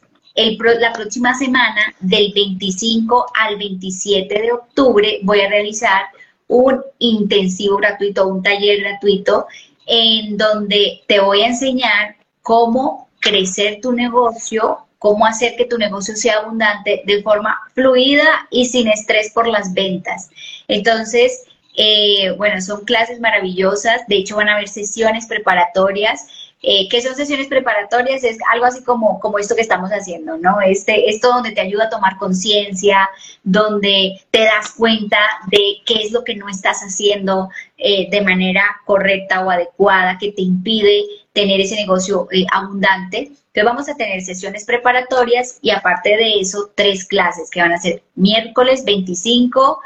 [0.81, 6.03] la próxima semana, del 25 al 27 de octubre, voy a realizar
[6.49, 9.47] un intensivo gratuito, un taller gratuito,
[9.87, 16.17] en donde te voy a enseñar cómo crecer tu negocio, cómo hacer que tu negocio
[16.17, 20.31] sea abundante de forma fluida y sin estrés por las ventas.
[20.67, 21.45] Entonces,
[21.77, 26.27] eh, bueno, son clases maravillosas, de hecho van a haber sesiones preparatorias
[26.61, 28.25] eh, ¿Qué son sesiones preparatorias?
[28.25, 30.61] Es algo así como, como esto que estamos haciendo, ¿no?
[30.61, 33.09] Este, esto donde te ayuda a tomar conciencia,
[33.45, 35.19] donde te das cuenta
[35.51, 40.33] de qué es lo que no estás haciendo eh, de manera correcta o adecuada, que
[40.33, 43.19] te impide tener ese negocio eh, abundante.
[43.19, 47.79] Entonces vamos a tener sesiones preparatorias y aparte de eso, tres clases que van a
[47.79, 49.81] ser miércoles 25,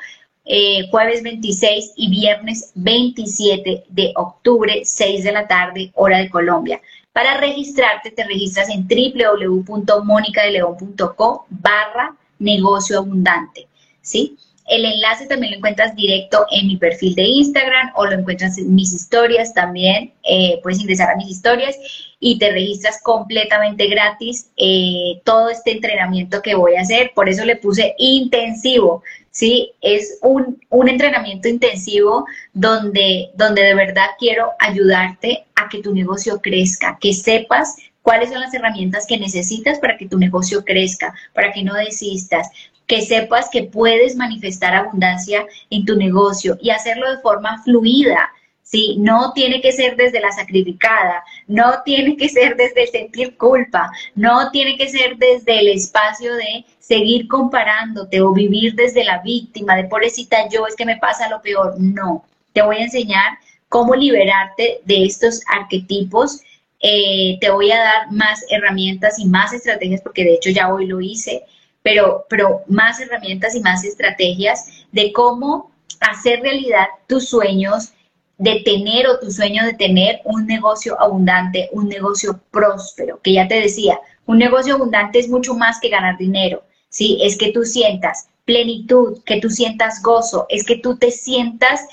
[0.45, 6.81] eh, jueves 26 y viernes 27 de octubre, 6 de la tarde, hora de Colombia.
[7.13, 13.69] Para registrarte, te registras en www.monicadeleon.co barra negocio abundante,
[14.01, 14.39] ¿sí?
[14.67, 18.75] El enlace también lo encuentras directo en mi perfil de Instagram o lo encuentras en
[18.75, 20.13] mis historias también.
[20.23, 21.77] Eh, puedes ingresar a mis historias
[22.21, 27.13] y te registras completamente gratis eh, todo este entrenamiento que voy a hacer.
[27.15, 29.03] Por eso le puse intensivo.
[29.33, 29.73] ¿sí?
[29.81, 36.99] Es un, entrenamiento intensivo donde, donde de verdad quiero ayudarte a que tu negocio crezca,
[37.01, 41.65] que sepas cuáles son las herramientas que necesitas para que tu negocio crezca, para que
[41.65, 42.49] no desistas,
[42.93, 48.29] que sepas que puedes manifestar abundancia en tu negocio y hacerlo de forma fluida,
[48.63, 48.97] ¿sí?
[48.99, 54.51] No tiene que ser desde la sacrificada, no tiene que ser desde sentir culpa, no
[54.51, 59.85] tiene que ser desde el espacio de seguir comparándote o vivir desde la víctima, de
[59.85, 61.77] pobrecita yo, es que me pasa lo peor.
[61.79, 63.39] No, te voy a enseñar
[63.71, 66.43] cómo liberarte de estos arquetipos.
[66.81, 70.85] Eh, te voy a dar más herramientas y más estrategias, porque de hecho ya hoy
[70.85, 71.47] lo hice,
[71.83, 75.71] pero, pero más herramientas y más estrategias de cómo
[76.01, 77.93] hacer realidad tus sueños,
[78.39, 83.47] de tener o tu sueño de tener un negocio abundante, un negocio próspero, que ya
[83.47, 87.19] te decía, un negocio abundante es mucho más que ganar dinero, ¿sí?
[87.23, 91.87] Es que tú sientas plenitud, que tú sientas gozo, es que tú te sientas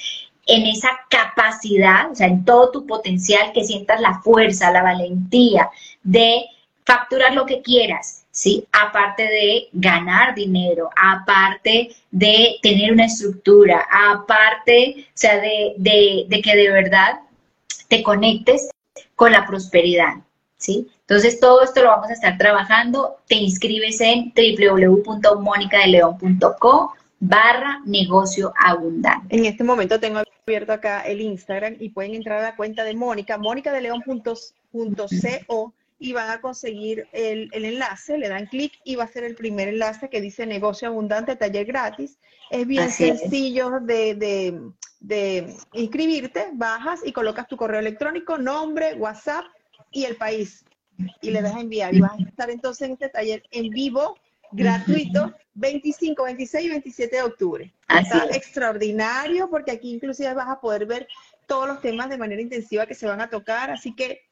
[0.48, 5.70] en esa capacidad, o sea, en todo tu potencial, que sientas la fuerza, la valentía
[6.04, 6.46] de
[6.86, 8.66] facturar lo que quieras, ¿sí?
[8.72, 15.76] Aparte de ganar dinero, aparte de tener una estructura, aparte, o sea, de,
[16.42, 17.20] que de verdad
[17.90, 18.70] te conectes
[19.18, 20.20] con la prosperidad,
[20.56, 20.88] ¿sí?
[21.02, 23.18] Entonces, todo esto lo vamos a estar trabajando.
[23.28, 29.36] Te inscribes en www.monicadeleon.co barra negocio abundante.
[29.36, 32.94] En este momento tengo abierto acá el Instagram y pueden entrar a la cuenta de
[32.94, 39.26] Mónica, monicadeleon.co y van a conseguir el, enlace, le dan clic y va a ser
[39.26, 42.18] el primer enlace que dice negocio abundante, taller gratis.
[42.50, 44.16] Es bien sencillo de,
[45.02, 49.46] de, inscribirte, bajas y colocas tu correo electrónico, nombre, WhatsApp
[49.92, 50.64] y el país.
[51.22, 51.94] Y le das a enviar.
[51.94, 54.16] Y vas a estar entonces en este taller en vivo,
[54.52, 57.74] gratuito, 25, 26 y 27 de octubre.
[57.90, 61.08] Está extraordinario porque aquí inclusive vas a poder ver
[61.46, 63.70] todos los temas de manera intensiva que se van a tocar.
[63.70, 64.29] Así que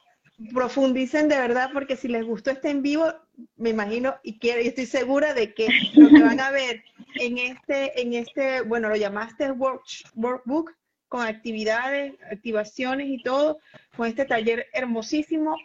[0.52, 3.12] profundicen de verdad, porque si les gustó este en vivo,
[3.56, 6.82] me imagino y quiero, y estoy segura de que lo que van a ver
[7.16, 10.74] en este, en este, bueno, lo llamaste workbook
[11.08, 13.58] con actividades, activaciones y todo,
[13.96, 15.56] con este taller hermosísimo,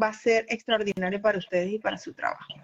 [0.00, 2.54] va a ser extraordinario para ustedes y para su trabajo.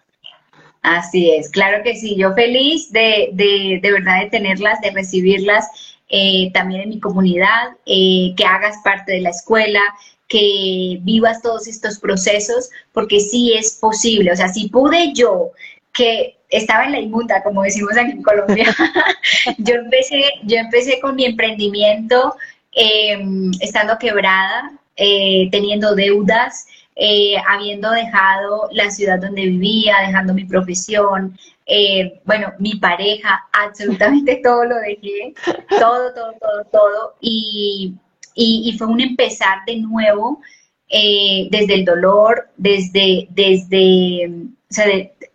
[0.82, 5.66] Así es, claro que sí, yo feliz de, de, de verdad de tenerlas, de recibirlas
[6.08, 9.82] eh, también en mi comunidad, eh, que hagas parte de la escuela,
[10.30, 14.30] que vivas todos estos procesos, porque sí es posible.
[14.30, 15.50] O sea, si pude yo
[15.92, 18.64] que estaba en la inmunda, como decimos aquí en Colombia.
[19.58, 22.36] yo, empecé, yo empecé con mi emprendimiento
[22.72, 30.44] em, estando quebrada, eh, teniendo deudas, eh, habiendo dejado la ciudad donde vivía, dejando mi
[30.44, 35.34] profesión, eh, bueno, mi pareja, absolutamente todo lo dejé,
[35.70, 37.94] todo, todo, todo, todo, y,
[38.34, 40.40] y, fue un empezar de nuevo
[40.88, 44.86] desde el dolor, desde, desde, o sea,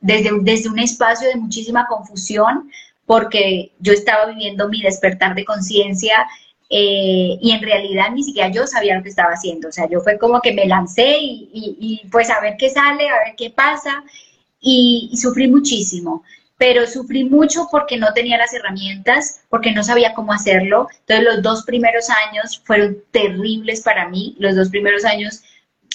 [0.01, 2.69] desde, desde un espacio de muchísima confusión,
[3.05, 6.27] porque yo estaba viviendo mi despertar de conciencia
[6.69, 9.69] eh, y en realidad ni siquiera yo sabía lo que estaba haciendo.
[9.69, 13.19] O sea, yo fue como que me lancé y, pues a ver qué sale, a
[13.25, 14.03] ver qué pasa
[14.59, 16.23] y, sufrí muchísimo.
[16.57, 20.87] Pero sufrí mucho porque no tenía las herramientas, porque no sabía cómo hacerlo.
[21.01, 24.35] Entonces los dos primeros años fueron terribles para mí.
[24.39, 25.43] Los dos primeros años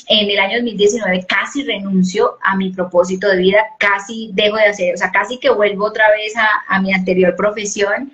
[0.08, 4.94] en el año 2019 casi renuncio a mi propósito de vida, casi dejo de hacer,
[4.94, 6.34] o sea, casi que vuelvo otra vez
[6.68, 8.12] a, mi anterior profesión,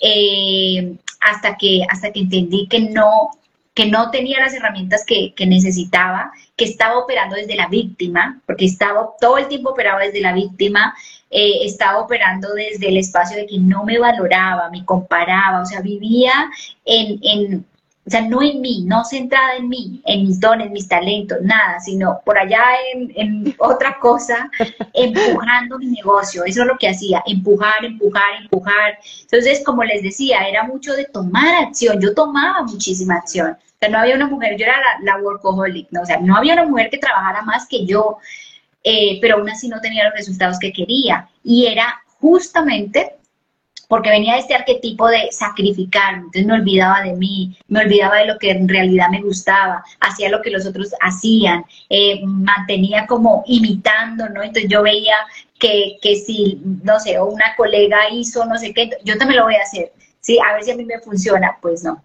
[0.00, 3.30] eh, hasta, que, hasta que entendí que no,
[3.74, 9.10] que no tenía las herramientas que, necesitaba, que estaba operando desde la víctima, porque estaba
[9.20, 10.94] todo el tiempo operaba desde la víctima,
[11.30, 15.80] eh, estaba operando desde el espacio de que no me valoraba, me comparaba, o sea,
[15.80, 16.50] vivía
[16.84, 17.64] en
[18.04, 21.78] o sea, no en mí, no centrada en mí, en mis dones, mis talentos, nada,
[21.78, 22.60] sino por allá
[22.92, 24.50] en, otra cosa,
[24.92, 26.44] empujando mi negocio.
[26.44, 28.98] Eso es lo que hacía, empujar, empujar, empujar.
[29.20, 32.00] Entonces, como les decía, era mucho de tomar acción.
[32.00, 33.52] Yo tomaba muchísima acción.
[33.52, 36.02] O sea, no había una mujer, yo era la, workaholic, ¿no?
[36.02, 38.18] O sea, no había una mujer que trabajara más que yo,
[38.82, 41.28] eh, pero aún así no tenía los resultados que quería.
[41.44, 43.16] Y era justamente
[43.92, 48.24] porque venía de este arquetipo de sacrificarme, entonces me olvidaba de mí, me olvidaba de
[48.24, 53.44] lo que en realidad me gustaba, hacía lo que los otros hacían, eh, mantenía como
[53.46, 54.42] imitando, ¿no?
[54.42, 55.14] Entonces yo veía
[55.58, 59.56] que, que si, no sé, una colega hizo no sé qué, yo también lo voy
[59.56, 60.38] a hacer, ¿sí?
[60.38, 62.02] A ver si a mí me funciona, pues no,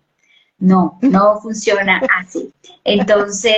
[0.59, 2.51] no, no funciona así.
[2.83, 3.53] Entonces,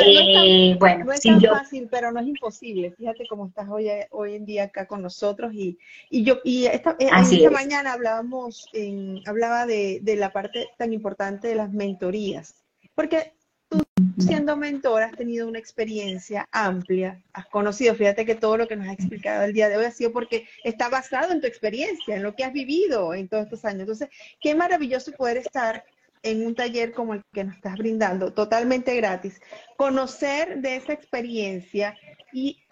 [0.00, 2.90] eh, bueno, no es tan fácil, pero no es imposible.
[2.92, 5.78] Fíjate cómo estás hoy, hoy en día acá con nosotros y,
[6.10, 10.92] y yo y esta, eh, esta mañana hablábamos, en, hablaba de, de la parte tan
[10.92, 12.54] importante de las mentorías,
[12.94, 13.34] porque
[13.68, 13.82] tú
[14.18, 18.88] siendo mentor has tenido una experiencia amplia, has conocido, fíjate que todo lo que nos
[18.88, 22.22] has explicado el día de hoy ha sido porque está basado en tu experiencia, en
[22.22, 23.82] lo que has vivido en todos estos años.
[23.82, 24.08] Entonces,
[24.40, 25.84] qué maravilloso poder estar
[26.22, 29.40] en un taller como el que nos estás brindando, totalmente gratis,
[29.76, 31.96] conocer de esa experiencia
[32.32, 32.62] y,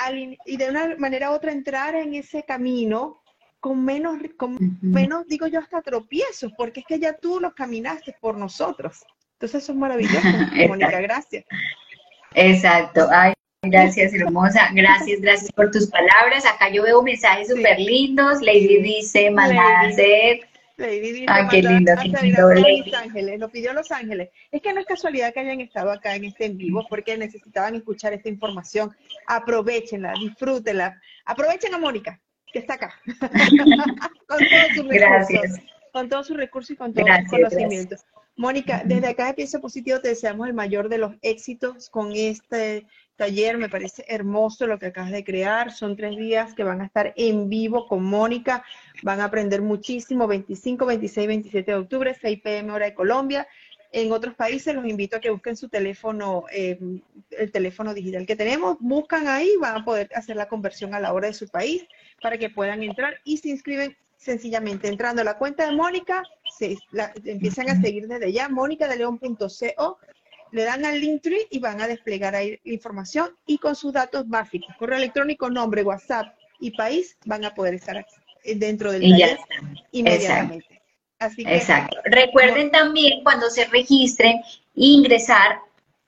[0.46, 3.20] y de una manera u otra entrar en ese camino
[3.60, 8.16] con menos, con menos, digo yo, hasta tropiezos, porque es que ya tú los caminaste
[8.20, 9.04] por nosotros.
[9.34, 10.20] Entonces eso es maravilloso,
[10.68, 11.44] Mónica, gracias.
[12.34, 13.06] Exacto.
[13.10, 14.70] Ay, gracias, hermosa.
[14.72, 16.46] Gracias, gracias por tus palabras.
[16.46, 18.40] Acá yo veo mensajes súper lindos.
[18.40, 20.49] Lady dice, hacer
[20.80, 22.54] Lady ah, qué lindo, qué lindo.
[22.54, 24.30] Los Ángeles, lo pidió Los Ángeles.
[24.50, 27.74] Es que no es casualidad que hayan estado acá en este en vivo porque necesitaban
[27.74, 28.90] escuchar esta información.
[29.26, 31.00] Aprovechenla, disfrútenla.
[31.26, 32.20] Aprovechen a Mónica,
[32.52, 32.94] que está acá.
[34.26, 34.88] con todos sus recursos.
[34.88, 35.60] Gracias.
[35.92, 38.00] Con todos sus recursos y con todos sus conocimientos.
[38.36, 42.86] Mónica, desde acá de Pienso Positivo te deseamos el mayor de los éxitos con este
[43.20, 43.58] taller.
[43.58, 45.72] Me parece hermoso lo que acabas de crear.
[45.72, 48.64] Son tres días que van a estar en vivo con Mónica.
[49.02, 50.26] Van a aprender muchísimo.
[50.26, 53.46] 25, 26, 27 de octubre, 6 pm hora de Colombia.
[53.92, 56.78] En otros países los invito a que busquen su teléfono, eh,
[57.30, 58.78] el teléfono digital que tenemos.
[58.80, 61.86] Buscan ahí, van a poder hacer la conversión a la hora de su país
[62.22, 66.22] para que puedan entrar y se inscriben sencillamente entrando a la cuenta de Mónica,
[66.56, 66.76] se
[67.24, 69.98] empiezan a seguir desde ya, mónicadeleón.co,
[70.52, 74.28] le dan al Linktree y van a desplegar ahí la información y con sus datos
[74.28, 78.04] básicos, correo electrónico, nombre, WhatsApp y país, van a poder estar
[78.56, 79.38] dentro del taller
[79.92, 80.80] inmediatamente.
[81.18, 81.98] Así que, Exacto.
[82.04, 84.40] Recuerden también cuando se registren
[84.74, 85.58] ingresar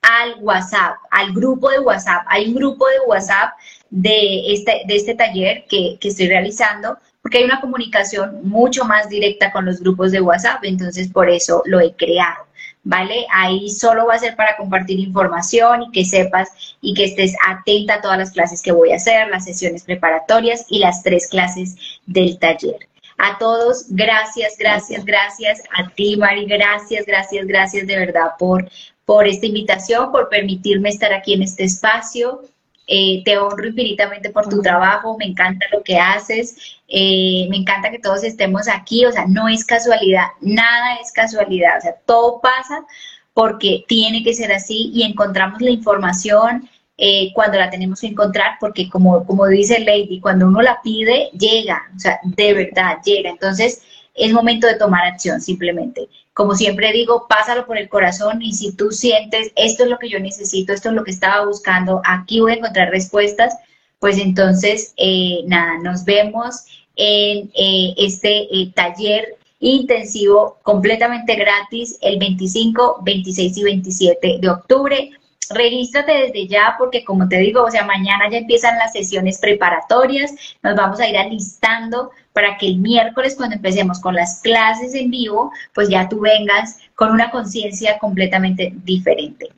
[0.01, 2.25] al WhatsApp, al grupo de WhatsApp.
[2.27, 3.53] Hay un grupo de WhatsApp
[3.89, 9.07] de este, de este taller que, que estoy realizando porque hay una comunicación mucho más
[9.07, 12.45] directa con los grupos de WhatsApp, entonces por eso lo he creado.
[12.85, 13.25] ¿Vale?
[13.31, 16.49] Ahí solo va a ser para compartir información y que sepas
[16.81, 20.65] y que estés atenta a todas las clases que voy a hacer, las sesiones preparatorias
[20.67, 22.87] y las tres clases del taller.
[23.17, 25.63] A todos, gracias, gracias, gracias.
[25.77, 28.69] A ti, Mari, gracias, gracias, gracias de verdad por,
[29.05, 32.41] por esta invitación, por permitirme estar aquí en este espacio.
[32.87, 37.89] Eh, te honro infinitamente por tu trabajo, me encanta lo que haces, eh, me encanta
[37.89, 42.41] que todos estemos aquí, o sea, no es casualidad, nada es casualidad, o sea, todo
[42.41, 42.85] pasa
[43.33, 48.57] porque tiene que ser así y encontramos la información eh, cuando la tenemos que encontrar,
[48.59, 53.29] porque como, como dice Lady, cuando uno la pide, llega, o sea, de verdad llega.
[53.29, 53.81] Entonces,
[54.13, 56.07] es momento de tomar acción simplemente.
[56.33, 60.09] Como siempre digo, pásalo por el corazón y si tú sientes, esto es lo que
[60.09, 63.55] yo necesito, esto es lo que estaba buscando, aquí voy a encontrar respuestas,
[63.99, 66.65] pues entonces, eh, nada, nos vemos
[66.95, 75.11] en eh, este taller intensivo completamente gratis el 25, 26 y 27 de octubre
[75.49, 80.33] regístrate desde ya porque como te digo, o sea, mañana ya empiezan las sesiones preparatorias,
[80.61, 85.11] nos vamos a ir alistando para que el miércoles cuando empecemos con las clases en
[85.11, 89.49] vivo, pues ya tú vengas con una conciencia completamente diferente.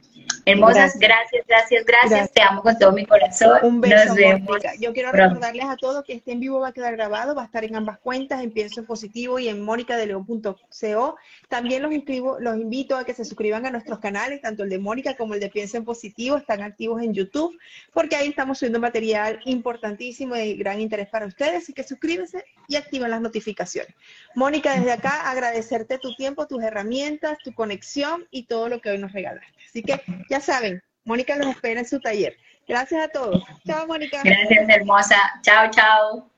[0.48, 3.58] Hermosas, gracias, gracias, gracias, Te amo con todo mi corazón.
[3.64, 4.06] Un beso.
[4.06, 4.58] Nos vemos.
[4.80, 7.46] Yo quiero recordarles a todos que este en vivo va a quedar grabado, va a
[7.46, 11.16] estar en ambas cuentas, en Pienso en Positivo y en mónicadeleón.co.
[11.50, 14.80] También los, inscribo, los invito a que se suscriban a nuestros canales, tanto el de
[14.80, 17.58] Mónica como el de Pienso en Positivo, están activos en YouTube,
[17.93, 22.43] porque ahí estamos subiendo material importantísimo y de gran interés para ustedes, así que suscríbanse
[22.68, 23.93] y activen las notificaciones.
[24.36, 28.98] Mónica, desde acá agradecerte tu tiempo, tus herramientas, tu conexión y todo lo que hoy
[28.98, 29.54] nos regalaste.
[29.68, 32.38] Así que ya saben, Mónica los espera en su taller.
[32.68, 33.43] Gracias a todos.
[33.66, 34.22] Chao, Mónica.
[34.24, 35.18] Gracias, hermosa.
[35.43, 36.35] Chao, chao.